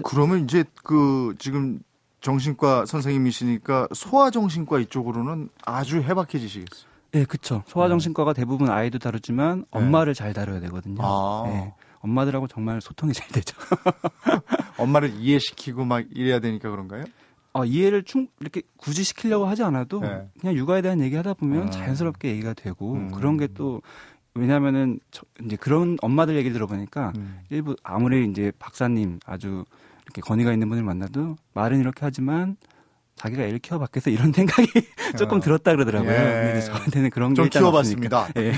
그러면 0.04 0.44
이제 0.44 0.64
그 0.84 1.34
지금 1.40 1.80
정신과 2.22 2.86
선생님이시니까 2.86 3.88
소아정신과 3.94 4.80
이쪽으로는 4.82 5.50
아주 5.66 6.02
해박해지시겠어요. 6.02 6.92
네, 7.14 7.26
그렇죠. 7.26 7.64
소아정신과가 7.66 8.34
대부분 8.34 8.70
아이도 8.70 9.00
다루지만 9.00 9.66
엄마를 9.72 10.14
잘 10.14 10.34
다뤄야 10.34 10.60
되거든요. 10.62 11.02
아. 11.02 11.44
네. 11.48 11.74
엄마들하고 12.02 12.48
정말 12.48 12.82
소통이 12.82 13.14
잘 13.14 13.28
되죠. 13.30 13.56
엄마를 14.78 15.14
이해시키고 15.16 15.86
막 15.86 16.06
이래야 16.12 16.40
되니까 16.40 16.70
그런가요? 16.70 17.04
어, 17.54 17.66
이해를 17.66 18.04
충 18.04 18.28
이렇게 18.40 18.62
굳이 18.78 19.04
시키려고 19.04 19.46
하지 19.46 19.64
않아도 19.64 20.00
네. 20.00 20.28
그냥 20.40 20.56
육아에 20.56 20.82
대한 20.82 21.02
얘기 21.02 21.16
하다 21.16 21.34
보면 21.34 21.64
음. 21.64 21.72
자연스럽게 21.72 22.30
얘기가 22.30 22.54
되고 22.54 22.94
음. 22.94 23.12
그런 23.12 23.38
게 23.38 23.48
또 23.54 23.82
왜냐하면은 24.34 25.00
저, 25.12 25.24
이제 25.44 25.56
그런 25.56 25.98
엄마들 26.02 26.36
얘기를 26.36 26.54
들어보니까 26.54 27.14
음. 27.18 27.40
일부 27.50 27.76
아무리 27.84 28.30
이제 28.30 28.52
박사님 28.60 29.20
아주 29.26 29.66
이렇게 30.06 30.22
권위가 30.22 30.54
있는 30.54 30.70
분을 30.70 30.84
만나도 30.84 31.36
말은 31.54 31.80
이렇게 31.80 32.00
하지만 32.02 32.56
자기가 33.22 33.44
애를 33.44 33.60
키워봤겠어 33.60 34.10
이런 34.10 34.34
생각이 34.34 34.68
조금 35.18 35.38
어. 35.38 35.42
들었다 35.42 35.72
그러더라고요. 35.72 36.12
예. 36.12 36.16
근데 36.16 36.62
저한테는 36.62 37.10
그런 37.12 37.34
게 37.36 37.48
키워봤습니다. 37.48 38.30
예. 38.38 38.54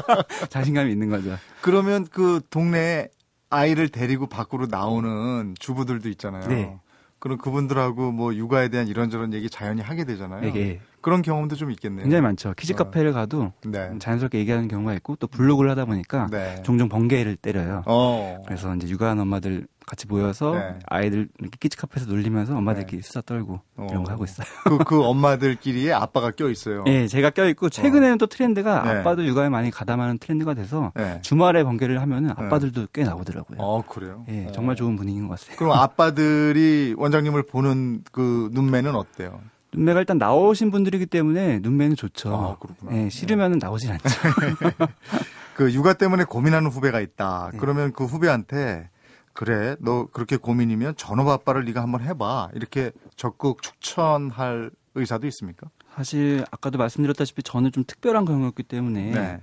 자신감이 0.48 0.90
있는 0.90 1.10
거죠. 1.10 1.36
그러면 1.60 2.06
그 2.10 2.40
동네 2.48 3.08
아이를 3.50 3.90
데리고 3.90 4.26
밖으로 4.26 4.66
나오는 4.70 5.54
주부들도 5.58 6.08
있잖아요. 6.08 6.48
네. 6.48 6.78
그럼 7.18 7.38
그분들하고 7.38 8.12
뭐 8.12 8.34
육아에 8.34 8.68
대한 8.68 8.88
이런저런 8.88 9.34
얘기 9.34 9.50
자연히 9.50 9.82
하게 9.82 10.04
되잖아요. 10.04 10.52
네. 10.52 10.80
그런 11.00 11.22
경험도 11.22 11.56
좀 11.56 11.70
있겠네요. 11.70 12.02
굉장히 12.02 12.22
많죠. 12.22 12.54
키즈 12.56 12.72
어. 12.72 12.76
카페를 12.76 13.12
가도 13.12 13.52
네. 13.64 13.90
자연스럽게 13.98 14.38
얘기하는 14.38 14.68
경우가 14.68 14.94
있고 14.94 15.16
또 15.16 15.26
블로그를 15.26 15.70
하다 15.70 15.84
보니까 15.84 16.28
네. 16.30 16.62
종종 16.64 16.88
번개를 16.88 17.36
때려요. 17.36 17.82
어. 17.86 18.42
그래서 18.46 18.74
이제 18.76 18.88
육아하는 18.88 19.22
엄마들 19.22 19.66
같이 19.86 20.08
모여서 20.08 20.52
네. 20.52 20.78
아이들 20.86 21.28
이렇게 21.38 21.56
키즈 21.60 21.76
카페에서 21.76 22.10
놀리면서 22.10 22.56
엄마들끼리 22.56 23.02
네. 23.02 23.06
수다 23.06 23.20
떨고 23.20 23.60
어. 23.76 23.86
이런 23.88 24.02
거 24.02 24.10
하고 24.10 24.24
있어요. 24.24 24.44
그, 24.64 24.78
그 24.78 25.02
엄마들끼리에 25.02 25.92
아빠가 25.92 26.32
껴 26.32 26.50
있어요. 26.50 26.82
네, 26.82 27.06
제가 27.06 27.30
껴 27.30 27.48
있고 27.48 27.68
최근에는 27.68 28.14
어. 28.14 28.18
또 28.18 28.26
트렌드가 28.26 28.82
네. 28.82 28.90
아빠도 28.98 29.24
육아에 29.24 29.48
많이 29.48 29.70
가담하는 29.70 30.18
트렌드가 30.18 30.54
돼서 30.54 30.92
네. 30.96 31.20
주말에 31.22 31.62
번개를 31.62 32.00
하면은 32.00 32.34
네. 32.36 32.46
아빠들도 32.46 32.88
꽤 32.92 33.04
나오더라고요. 33.04 33.58
어, 33.60 33.82
그래요? 33.82 34.24
예, 34.28 34.50
정말 34.52 34.74
좋은 34.74 34.96
분위기인 34.96 35.28
것 35.28 35.38
같아요. 35.38 35.56
그럼 35.56 35.72
아빠들이 35.72 36.96
원장님을 36.98 37.44
보는 37.44 38.02
그 38.10 38.50
눈매는 38.52 38.96
어때요? 38.96 39.40
눈매가 39.72 40.00
일단 40.00 40.18
나오신 40.18 40.72
분들이기 40.72 41.06
때문에 41.06 41.60
눈매는 41.60 41.94
좋죠. 41.94 42.34
아, 42.34 42.56
그렇구나. 42.58 42.92
예, 42.96 43.08
싫으면은 43.08 43.58
나오진 43.58 43.92
않죠. 43.92 44.04
그 45.54 45.72
육아 45.72 45.94
때문에 45.94 46.24
고민하는 46.24 46.70
후배가 46.70 47.00
있다. 47.00 47.52
그러면 47.58 47.92
그 47.92 48.04
후배한테 48.04 48.90
그래 49.36 49.76
너 49.80 50.06
그렇게 50.06 50.38
고민이면 50.38 50.96
전업 50.96 51.28
아빠를 51.28 51.66
네가 51.66 51.82
한번 51.82 52.00
해봐 52.00 52.50
이렇게 52.54 52.90
적극 53.16 53.60
추천할 53.60 54.70
의사도 54.94 55.26
있습니까? 55.26 55.68
사실 55.94 56.44
아까도 56.50 56.78
말씀드렸다시피 56.78 57.42
저는 57.42 57.70
좀 57.70 57.84
특별한 57.86 58.24
경우였기 58.24 58.62
때문에 58.62 59.10
네. 59.10 59.40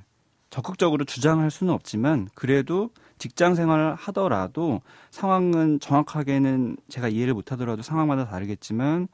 적극적으로 0.50 1.06
주장할 1.06 1.52
수는 1.52 1.72
없지만 1.72 2.28
그래도 2.34 2.90
직장 3.20 3.54
생활을 3.54 3.94
하더라도 3.94 4.82
상황은 5.12 5.80
정확하게는 5.80 6.78
제가 6.90 7.08
이해를 7.08 7.36
못하더라도 7.36 7.84
상황마다 7.84 8.26
다르겠지만 8.26 9.08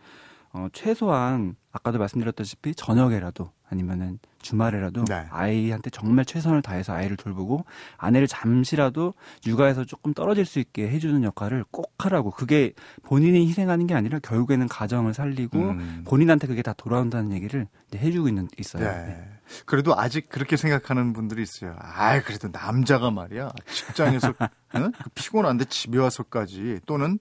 어, 0.53 0.67
최소한 0.71 1.55
아까도 1.73 1.99
말씀드렸다시피 1.99 2.73
저녁에라도 2.73 3.51
아니면은 3.69 4.19
주말에라도 4.41 5.05
네. 5.05 5.25
아이한테 5.29 5.89
정말 5.89 6.25
최선을 6.25 6.61
다해서 6.61 6.93
아이를 6.93 7.17
돌보고 7.17 7.65
아내를 7.97 8.27
잠시라도 8.27 9.13
육아에서 9.45 9.83
조금 9.85 10.13
떨어질 10.13 10.45
수 10.45 10.59
있게 10.59 10.89
해주는 10.89 11.23
역할을 11.23 11.65
꼭 11.71 11.93
하라고 11.99 12.31
그게 12.31 12.73
본인이 13.03 13.47
희생하는 13.47 13.87
게 13.87 13.93
아니라 13.93 14.19
결국에는 14.19 14.67
가정을 14.67 15.13
살리고 15.13 15.59
음. 15.59 16.03
본인한테 16.07 16.47
그게 16.47 16.61
다 16.61 16.73
돌아온다는 16.73 17.33
얘기를 17.33 17.67
해주고 17.93 18.27
있는 18.27 18.47
있어요. 18.57 18.89
네. 18.89 19.05
네. 19.07 19.29
그래도 19.65 19.97
아직 19.97 20.29
그렇게 20.29 20.57
생각하는 20.57 21.13
분들이 21.13 21.41
있어요. 21.41 21.75
아, 21.79 22.21
그래도 22.21 22.49
남자가 22.51 23.11
말이야 23.11 23.51
직장에서 23.71 24.33
응? 24.75 24.91
그 24.91 25.09
피곤한데 25.15 25.65
집에 25.65 25.97
와서까지 25.97 26.79
또는 26.85 27.19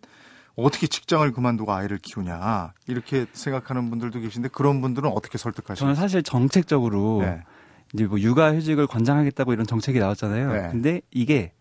어떻게 0.64 0.86
직장을 0.88 1.30
그만두고 1.32 1.72
아이를 1.72 1.98
키우냐 1.98 2.72
이렇게 2.88 3.26
생각하는 3.32 3.90
분들도 3.90 4.20
계신데 4.20 4.48
그런 4.48 4.80
분들은 4.80 5.08
어떻게 5.10 5.38
설득하시나요? 5.38 5.76
저는 5.76 5.94
사실 5.94 6.22
정책적으로 6.22 7.20
네. 7.22 7.42
이제 7.94 8.06
뭐 8.06 8.20
육아휴직을 8.20 8.86
권장하겠다고 8.88 9.52
이런 9.52 9.66
정책이 9.66 9.98
나왔잖아요. 10.00 10.52
네. 10.52 10.68
근데 10.70 11.00
이게 11.12 11.52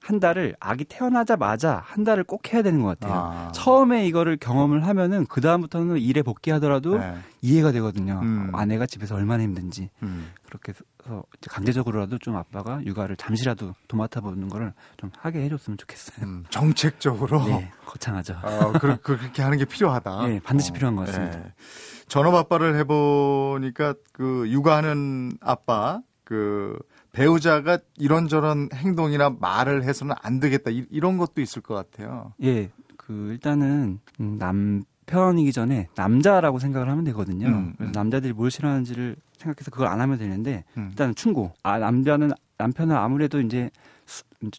한 0.00 0.18
달을 0.18 0.56
아기 0.58 0.84
태어나자마자 0.84 1.82
한 1.84 2.04
달을 2.04 2.24
꼭 2.24 2.52
해야 2.52 2.62
되는 2.62 2.80
것 2.82 2.98
같아요. 2.98 3.14
아. 3.14 3.52
처음에 3.52 4.06
이거를 4.06 4.38
경험을 4.38 4.86
하면은 4.86 5.26
그 5.26 5.42
다음부터는 5.42 5.98
일에 5.98 6.22
복귀하더라도 6.22 6.98
네. 6.98 7.14
이해가 7.42 7.72
되거든요. 7.72 8.20
음. 8.22 8.50
아내가 8.54 8.86
집에서 8.86 9.14
얼마나 9.14 9.42
힘든지 9.42 9.90
음. 10.02 10.30
그렇게 10.50 10.72
해서 10.72 11.24
강제적으로라도 11.48 12.18
좀 12.18 12.36
아빠가 12.36 12.84
육아를 12.84 13.16
잠시라도 13.16 13.74
도맡아 13.88 14.20
보는 14.20 14.48
거를 14.48 14.74
좀 14.96 15.10
하게 15.18 15.42
해줬으면 15.44 15.78
좋겠어요. 15.78 16.26
음. 16.26 16.44
정책적으로 16.50 17.44
네, 17.46 17.70
거창하죠. 17.86 18.34
아, 18.42 18.72
그, 18.72 19.12
렇게 19.12 19.42
하는 19.42 19.56
게 19.56 19.64
필요하다. 19.64 20.26
네, 20.26 20.40
반드시 20.40 20.70
어. 20.70 20.74
필요한 20.74 20.96
것 20.96 21.06
같습니다. 21.06 21.38
네. 21.38 21.52
전업 22.08 22.34
아빠를 22.34 22.76
해보니까 22.76 23.94
그 24.12 24.50
육아하는 24.50 25.38
아빠 25.40 26.02
그 26.24 26.78
배우자가 27.12 27.78
이런저런 27.96 28.68
행동이나 28.74 29.30
말을 29.30 29.84
해서는 29.84 30.14
안 30.20 30.40
되겠다 30.40 30.70
이, 30.70 30.86
런 31.00 31.16
것도 31.16 31.40
있을 31.40 31.62
것 31.62 31.74
같아요. 31.74 32.34
예, 32.42 32.70
그 32.96 33.30
일단은 33.32 34.00
음, 34.20 34.38
남편이기 34.38 35.52
전에 35.52 35.88
남자라고 35.96 36.58
생각을 36.58 36.88
하면 36.88 37.04
되거든요. 37.04 37.48
음, 37.48 37.74
음. 37.80 37.92
남자들이 37.92 38.32
뭘 38.32 38.50
싫어하는지를 38.50 39.16
생각해서 39.40 39.70
그걸 39.70 39.88
안 39.88 40.00
하면 40.00 40.18
되는데 40.18 40.64
음. 40.76 40.88
일단은 40.90 41.14
충고. 41.14 41.52
아 41.62 41.78
남자는 41.78 42.30
남편은 42.58 42.94
아무래도 42.94 43.40
이제 43.40 43.70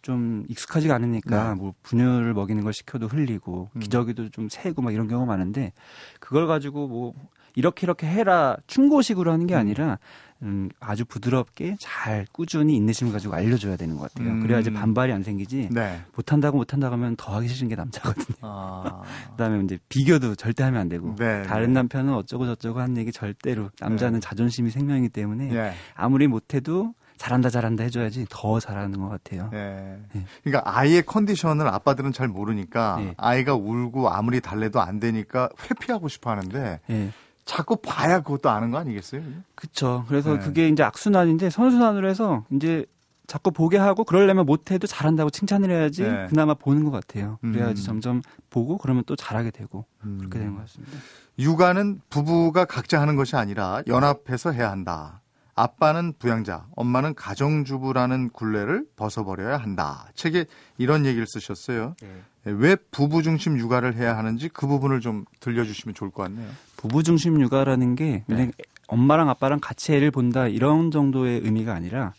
좀 0.01 0.45
익숙하지가 0.47 0.95
않으니까 0.95 1.49
네. 1.49 1.55
뭐 1.55 1.73
분유를 1.83 2.33
먹이는 2.33 2.63
걸 2.63 2.73
시켜도 2.73 3.07
흘리고 3.07 3.69
음. 3.75 3.79
기저귀도 3.79 4.29
좀 4.29 4.49
새고 4.49 4.81
막 4.81 4.93
이런 4.93 5.07
경우가 5.07 5.25
많은데 5.25 5.73
그걸 6.19 6.47
가지고 6.47 6.87
뭐 6.87 7.13
이렇게 7.55 7.85
이렇게 7.85 8.07
해라 8.07 8.57
충고식으로 8.67 9.31
하는 9.31 9.47
게 9.47 9.55
음. 9.55 9.59
아니라 9.59 9.99
음, 10.43 10.69
아주 10.79 11.05
부드럽게 11.05 11.75
잘 11.79 12.25
꾸준히 12.31 12.75
인내심을 12.75 13.13
가지고 13.13 13.35
알려줘야 13.35 13.75
되는 13.75 13.97
것 13.97 14.11
같아요. 14.11 14.31
음. 14.33 14.41
그래야지 14.41 14.71
반발이 14.71 15.11
안 15.11 15.23
생기지. 15.23 15.69
네. 15.71 16.01
못한다고 16.15 16.57
못한다고 16.57 16.93
하면 16.93 17.15
더 17.15 17.35
하기 17.35 17.47
싫은 17.47 17.67
게 17.67 17.75
남자거든요. 17.75 18.37
아. 18.41 19.03
그다음에 19.31 19.63
이제 19.63 19.77
비교도 19.89 20.35
절대 20.35 20.63
하면 20.63 20.81
안 20.81 20.89
되고 20.89 21.15
네, 21.17 21.43
다른 21.43 21.67
네. 21.67 21.73
남편은 21.73 22.13
어쩌고 22.13 22.45
저쩌고 22.45 22.79
하는 22.79 22.97
얘기 22.97 23.11
절대로 23.11 23.69
남자는 23.79 24.19
네. 24.19 24.19
자존심이 24.19 24.71
생명이기 24.71 25.09
때문에 25.09 25.47
네. 25.47 25.73
아무리 25.95 26.27
못해도 26.27 26.93
잘한다 27.17 27.51
잘한다 27.51 27.83
해줘야지 27.83 28.25
더 28.31 28.59
잘하는 28.59 28.99
것 28.99 29.07
같아요. 29.09 29.49
네. 29.51 29.99
네. 30.11 30.25
그러니까 30.43 30.63
아이의 30.65 31.03
컨디션을 31.03 31.67
아빠들은 31.67 32.13
잘 32.13 32.27
모르니까 32.27 32.95
네. 32.97 33.13
아이가 33.17 33.53
울고 33.53 34.09
아무리 34.09 34.41
달래도 34.41 34.81
안 34.81 34.99
되니까 34.99 35.49
회피하고 35.69 36.07
싶어 36.07 36.31
하는데 36.31 36.79
네. 36.87 37.11
자꾸 37.45 37.77
봐야 37.77 38.21
그것도 38.21 38.49
아는 38.49 38.71
거 38.71 38.77
아니겠어요? 38.77 39.21
그렇죠. 39.55 40.05
그래서 40.07 40.33
네. 40.33 40.39
그게 40.39 40.67
이제 40.67 40.83
악순환인데 40.83 41.49
선순환으로 41.49 42.07
해서 42.07 42.45
이제 42.51 42.85
자꾸 43.27 43.51
보게 43.51 43.77
하고 43.77 44.03
그러려면 44.03 44.45
못해도 44.45 44.87
잘한다고 44.87 45.29
칭찬을 45.29 45.71
해야지 45.71 46.03
네. 46.03 46.27
그나마 46.29 46.53
보는 46.53 46.83
것 46.83 46.91
같아요. 46.91 47.39
그래야지 47.41 47.83
음. 47.83 47.85
점점 47.85 48.21
보고 48.49 48.77
그러면 48.77 49.03
또 49.05 49.15
잘하게 49.15 49.51
되고 49.51 49.85
음. 50.03 50.17
그렇게 50.17 50.39
되는 50.39 50.55
것 50.55 50.61
같습니다. 50.61 50.97
육아는 51.39 52.01
부부가 52.09 52.65
각자 52.65 52.99
하는 52.99 53.15
것이 53.15 53.35
아니라 53.35 53.83
연합해서 53.87 54.51
해야 54.51 54.69
한다. 54.69 55.21
아빠는 55.55 56.13
부양자, 56.17 56.67
엄마는 56.75 57.13
가정주부라는 57.15 58.29
굴레를 58.29 58.85
벗어버려야 58.95 59.57
한다. 59.57 60.07
책에 60.15 60.45
이런 60.77 61.05
얘기를 61.05 61.25
쓰셨어요. 61.27 61.95
네. 62.01 62.21
왜 62.43 62.75
부부 62.75 63.21
중심 63.23 63.57
육아를 63.57 63.95
해야 63.95 64.17
하는지 64.17 64.49
그 64.49 64.67
부분을 64.67 64.99
좀 64.99 65.25
들려주시면 65.39 65.93
좋을 65.93 66.09
것 66.09 66.23
같네요. 66.23 66.49
부부 66.77 67.03
중심 67.03 67.39
육아라는 67.39 67.95
게 67.95 68.23
그냥 68.27 68.47
네. 68.47 68.63
엄마랑 68.87 69.29
아빠랑 69.29 69.59
같이 69.59 69.93
애를 69.93 70.11
본다 70.11 70.47
이런 70.47 70.91
정도의 70.91 71.41
의미가 71.41 71.73
아니라 71.73 72.13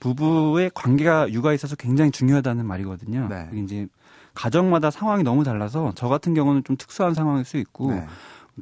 부부의 0.00 0.70
관계가 0.74 1.32
육아에 1.32 1.54
있어서 1.54 1.76
굉장히 1.76 2.10
중요하다는 2.10 2.66
말이거든요. 2.66 3.28
네. 3.28 3.48
이제 3.54 3.86
가정마다 4.34 4.90
상황이 4.90 5.22
너무 5.22 5.44
달라서 5.44 5.92
저 5.94 6.08
같은 6.08 6.34
경우는 6.34 6.64
좀 6.64 6.76
특수한 6.76 7.14
상황일 7.14 7.44
수 7.44 7.56
있고 7.56 7.92
네. 7.92 8.06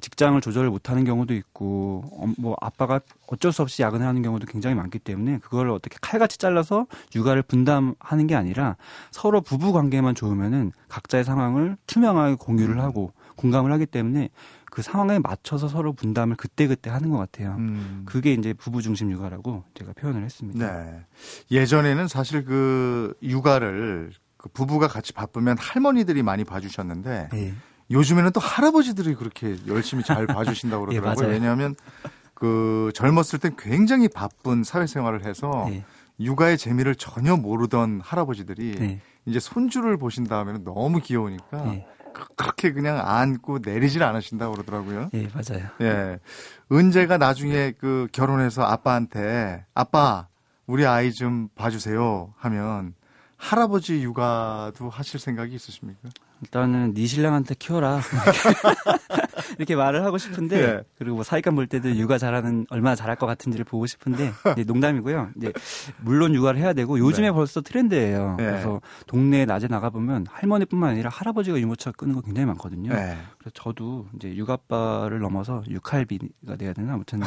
직장을 0.01 0.41
조절 0.41 0.69
못하는 0.71 1.05
경우도 1.05 1.35
있고 1.35 2.03
어, 2.13 2.33
뭐 2.37 2.57
아빠가 2.61 3.01
어쩔 3.29 3.53
수 3.53 3.63
없이 3.63 3.83
야근을 3.83 4.07
하는 4.07 4.23
경우도 4.23 4.47
굉장히 4.47 4.75
많기 4.75 4.99
때문에 4.99 5.39
그걸 5.39 5.71
어떻게 5.71 5.97
칼같이 6.01 6.39
잘라서 6.39 6.87
육아를 7.15 7.43
분담하는 7.43 8.27
게 8.27 8.35
아니라 8.35 8.77
서로 9.11 9.41
부부 9.41 9.73
관계만 9.73 10.15
좋으면은 10.15 10.73
각자의 10.89 11.25
상황을 11.25 11.77
투명하게 11.87 12.37
공유를 12.37 12.81
하고 12.81 13.13
공감을 13.37 13.73
하기 13.73 13.87
때문에 13.87 14.31
그 14.67 14.83
상황에 14.83 15.21
맞춰서 15.21 15.69
서로 15.69 15.93
분담을 15.93 16.35
그때그때 16.35 16.91
하는 16.91 17.11
것 17.11 17.19
같아요. 17.19 17.55
음. 17.59 18.03
그게 18.07 18.33
이제 18.33 18.53
부부 18.53 18.83
중심 18.83 19.13
육아라고 19.13 19.63
제가 19.75 19.93
표현을 19.93 20.25
했습니다. 20.25 20.83
네. 20.83 21.05
예전에는 21.53 22.09
사실 22.09 22.45
그 22.45 23.15
육아를 23.23 24.11
그 24.37 24.49
부부가 24.49 24.89
같이 24.89 25.13
바쁘면 25.13 25.59
할머니들이 25.59 26.25
많이 26.25 26.43
봐주셨는데 26.43 27.29
네. 27.31 27.55
요즘에는 27.90 28.33
또 28.33 28.40
할아버지들이 28.40 29.14
그렇게 29.14 29.57
열심히 29.66 30.05
잘 30.05 30.27
봐주신다고 30.27 30.88
예, 30.92 31.01
그러더라고요. 31.01 31.29
예, 31.29 31.33
왜냐하면 31.33 31.75
그 32.35 32.90
젊었을 32.94 33.38
땐 33.38 33.55
굉장히 33.59 34.09
바쁜 34.09 34.64
사회생활을 34.64 35.25
해서 35.25 35.66
네. 35.68 35.85
육아의 36.20 36.59
재미를 36.59 36.94
전혀 36.94 37.37
모르던 37.37 38.01
할아버지들이 38.03 38.77
네. 38.79 39.01
이제 39.27 39.40
손주를 39.40 39.97
보신 39.97 40.25
다음에는 40.25 40.64
너무 40.64 41.01
귀여우니까 41.01 41.64
네. 41.64 41.87
그렇게 42.37 42.73
그냥 42.73 43.01
안고 43.05 43.59
내리질 43.64 44.03
않으신다고 44.03 44.55
그러더라고요. 44.55 45.11
예, 45.14 45.29
맞아요. 45.35 45.68
예. 45.81 46.18
은재가 46.70 47.18
나중에 47.18 47.73
그 47.73 48.07
결혼해서 48.12 48.62
아빠한테 48.62 49.64
아빠 49.75 50.29
우리 50.66 50.87
아이 50.87 51.12
좀 51.12 51.49
봐주세요 51.55 52.33
하면 52.37 52.94
할아버지 53.37 54.03
육아도 54.03 54.88
하실 54.88 55.20
생각이 55.20 55.55
있으십니까? 55.55 56.09
일단은 56.45 56.93
네 56.93 57.07
신랑한테 57.07 57.55
키워라 57.59 58.01
이렇게 59.59 59.77
말을 59.77 60.05
하고 60.05 60.19
싶은데 60.19 60.67
네. 60.67 60.83
그리고 60.99 61.17
뭐 61.17 61.25
사익감 61.25 61.55
볼 61.55 61.67
때도 61.67 61.95
육아 61.97 62.19
잘하는 62.19 62.67
얼마나 62.71 62.95
잘할 62.95 63.17
것 63.17 63.27
같은지를 63.27 63.65
보고 63.65 63.87
싶은데 63.87 64.33
이제 64.53 64.65
농담이고요. 64.65 65.31
이제 65.37 65.53
물론 66.01 66.35
육아를 66.35 66.61
해야 66.61 66.73
되고 66.73 66.99
요즘에 66.99 67.29
네. 67.29 67.33
벌써 67.33 67.61
트렌드예요. 67.61 68.37
네. 68.39 68.45
그래서 68.45 68.81
동네에 69.07 69.47
낮에 69.47 69.69
나가 69.69 69.91
보면 69.91 70.27
할머니뿐만 70.29 70.91
아니라 70.91 71.09
할아버지가 71.11 71.59
유모차 71.59 71.93
끄는 71.93 72.15
거 72.15 72.21
굉장히 72.21 72.47
많거든요. 72.47 72.93
네. 72.93 73.17
그래서 73.39 73.51
저도 73.55 74.07
이제 74.17 74.35
육아빠를 74.35 75.21
넘어서 75.21 75.63
육할비가 75.69 76.57
돼야 76.59 76.73
되나 76.73 76.95
아무튼 76.95 77.23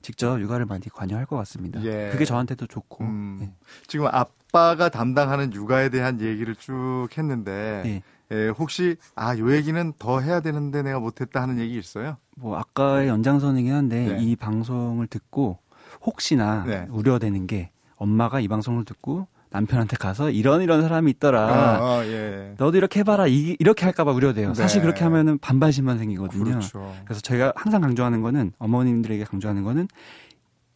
직접 0.00 0.40
육아를 0.40 0.64
많이 0.64 0.82
관여할 0.88 1.26
것 1.26 1.36
같습니다. 1.36 1.82
예. 1.84 2.08
그게 2.12 2.24
저한테도 2.24 2.66
좋고 2.66 3.04
음. 3.04 3.36
네. 3.40 3.52
지금 3.86 4.06
아빠가 4.06 4.88
담당하는 4.88 5.52
육아에 5.52 5.90
대한 5.90 6.20
얘기를 6.20 6.54
쭉 6.56 7.08
했는데. 7.16 8.02
네. 8.34 8.46
예, 8.46 8.48
혹시 8.48 8.96
아, 9.14 9.38
요 9.38 9.54
얘기는 9.54 9.92
더 9.98 10.20
해야 10.20 10.40
되는데 10.40 10.82
내가 10.82 10.98
못했다 10.98 11.40
하는 11.40 11.58
얘기 11.58 11.78
있어요? 11.78 12.16
뭐 12.36 12.58
아까의 12.58 13.08
연장선이긴 13.08 13.72
한데 13.72 14.08
네. 14.12 14.18
이 14.20 14.36
방송을 14.36 15.06
듣고 15.06 15.58
혹시나 16.02 16.64
네. 16.66 16.86
우려되는 16.90 17.46
게 17.46 17.70
엄마가 17.96 18.40
이 18.40 18.48
방송을 18.48 18.84
듣고 18.84 19.28
남편한테 19.50 19.96
가서 19.96 20.30
이런 20.30 20.62
이런 20.62 20.82
사람이 20.82 21.12
있더라. 21.12 21.40
아, 21.40 21.98
아, 21.98 22.06
예. 22.06 22.54
너도 22.58 22.76
이렇게 22.76 23.00
해봐라. 23.00 23.28
이, 23.28 23.56
렇게 23.60 23.84
할까봐 23.84 24.10
우려돼요. 24.10 24.48
네. 24.48 24.54
사실 24.54 24.82
그렇게 24.82 25.04
하면은 25.04 25.38
반발심만 25.38 25.98
생기거든요. 25.98 26.44
그렇죠. 26.44 26.92
그래서 27.04 27.20
저희가 27.20 27.52
항상 27.54 27.80
강조하는 27.80 28.20
거는 28.20 28.52
어머님들에게 28.58 29.22
강조하는 29.22 29.62
거는 29.62 29.86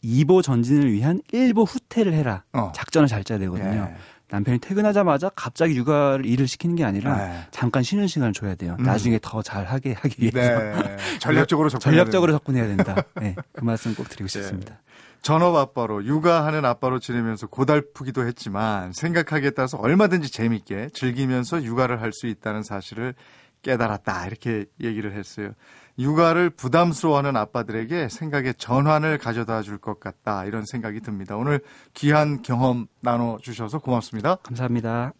2보 0.01 0.41
전진을 0.41 0.93
위한 0.93 1.19
1보 1.33 1.67
후퇴를 1.67 2.13
해라. 2.13 2.43
어. 2.53 2.71
작전을 2.73 3.09
잘 3.09 3.25
짜야 3.25 3.37
되거든요. 3.39 3.89
예. 3.91 3.95
남편이 4.29 4.59
퇴근하자마자 4.59 5.29
갑자기 5.35 5.75
육아를 5.75 6.25
일을 6.25 6.47
시키는 6.47 6.75
게 6.75 6.83
아니라 6.83 7.15
네. 7.17 7.47
잠깐 7.51 7.81
쉬는 7.83 8.07
시간을 8.07 8.33
줘야 8.33 8.55
돼요. 8.55 8.75
음. 8.79 8.83
나중에 8.83 9.19
더 9.21 9.41
잘하게 9.41 9.93
하기 9.93 10.15
위해서 10.21 10.37
네. 10.59 10.97
전략적으로 11.19 11.69
접근 11.69 11.83
전략적으로 11.91 12.31
접근해야 12.33 12.67
된다. 12.67 12.95
네, 13.19 13.35
그 13.53 13.63
말씀 13.63 13.95
꼭 13.95 14.07
드리고 14.07 14.27
네. 14.27 14.39
싶습니다. 14.41 14.79
전업 15.21 15.55
아빠로 15.55 16.05
육아하는 16.05 16.63
아빠로 16.63 16.99
지내면서 16.99 17.47
고달프기도 17.47 18.25
했지만 18.25 18.93
생각하기에 18.93 19.49
따라서 19.51 19.77
얼마든지 19.77 20.31
재밌게 20.31 20.89
즐기면서 20.93 21.63
육아를 21.63 22.01
할 22.01 22.13
수 22.13 22.27
있다는 22.27 22.63
사실을 22.63 23.15
깨달았다 23.61 24.27
이렇게 24.27 24.65
얘기를 24.81 25.13
했어요. 25.17 25.51
육아를 25.99 26.49
부담스러워하는 26.51 27.35
아빠들에게 27.35 28.07
생각의 28.07 28.53
전환을 28.55 29.17
가져다 29.17 29.61
줄 29.61 29.79
것 29.79 29.99
같다 29.99 30.45
이런 30.45 30.65
생각이 30.65 31.01
듭니다. 31.01 31.35
오늘 31.35 31.61
귀한 31.93 32.41
경험 32.41 32.87
나눠 33.01 33.37
주셔서 33.41 33.79
고맙습니다. 33.79 34.35
감사합니다. 34.35 35.13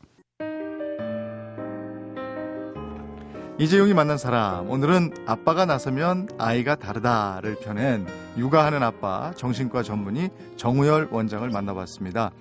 이재용이 3.58 3.94
만난 3.94 4.18
사람 4.18 4.70
오늘은 4.70 5.26
아빠가 5.26 5.66
나서면 5.66 6.30
아이가 6.38 6.76
다르다를 6.76 7.58
펴낸 7.62 8.08
육아하는 8.38 8.84
아빠 8.84 9.34
정신과 9.36 9.84
전문의 9.84 10.30
정우열 10.56 11.10
원장을 11.12 11.50
만나봤습니다. 11.50 12.32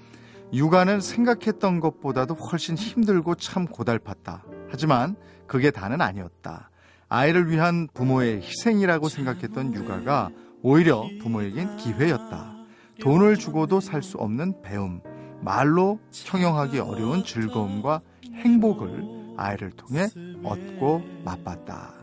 육아는 0.53 1.01
생각했던 1.01 1.81
것보다도 1.81 2.35
훨씬 2.35 2.77
힘들고 2.77 3.35
참 3.35 3.67
고달팠다. 3.67 4.43
하지만 4.71 5.17
그게 5.49 5.73
다는 5.73 6.01
아니었다. 6.01 6.71
아이를 7.09 7.51
위한 7.51 7.89
부모의 7.95 8.43
희생이라고 8.43 9.09
생각했던 9.09 9.75
육아가 9.75 10.31
오히려 10.63 11.09
부모에겐 11.21 11.77
기회였다. 11.79 12.55
돈을 13.01 13.37
주고도 13.37 13.81
살 13.81 14.03
수 14.03 14.19
없는 14.19 14.63
배움. 14.63 15.01
말로 15.41 16.01
형용하기 16.13 16.81
어려운 16.81 17.25
즐거움과 17.25 18.01
행복을 18.35 19.05
아이를 19.37 19.71
통해 19.71 20.09
얻고 20.43 21.03
맛봤다. 21.25 21.95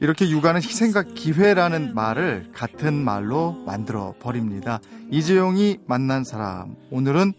이렇게 0.00 0.30
육아는 0.30 0.62
희생과 0.62 1.02
기회라는 1.14 1.94
말을 1.94 2.52
같은 2.54 2.94
말로 2.94 3.52
만들어 3.66 4.14
버립니다. 4.20 4.80
이재용이 5.10 5.78
만난 5.86 6.24
사람. 6.24 6.76
오늘은 6.90 7.32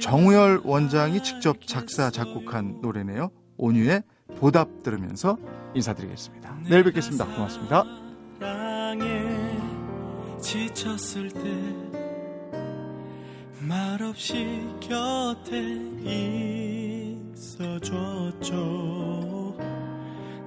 정우열 0.00 0.60
원장이 0.64 1.22
직접 1.22 1.66
작사, 1.66 2.10
작곡한 2.10 2.80
노래네요. 2.82 3.30
온유의 3.56 4.02
보답 4.38 4.82
들으면서 4.82 5.38
인사드리겠습니다. 5.74 6.58
내일 6.68 6.84
뵙겠습니다. 6.84 7.24
고맙습니다. 7.26 7.84
지쳤을 10.42 11.30
때 11.30 11.40
말없이 13.60 14.68
곁에 14.80 15.78
있어줬죠 17.32 18.52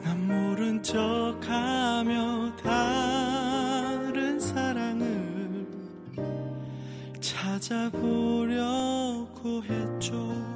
난 0.04 0.28
모른 0.28 0.84
척하며 0.84 2.56
다른 2.58 4.38
사랑을 4.40 5.66
찾아보려고 7.22 8.54
했죠 9.64 10.55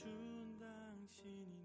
준 0.00 0.58
당신이 0.58 1.59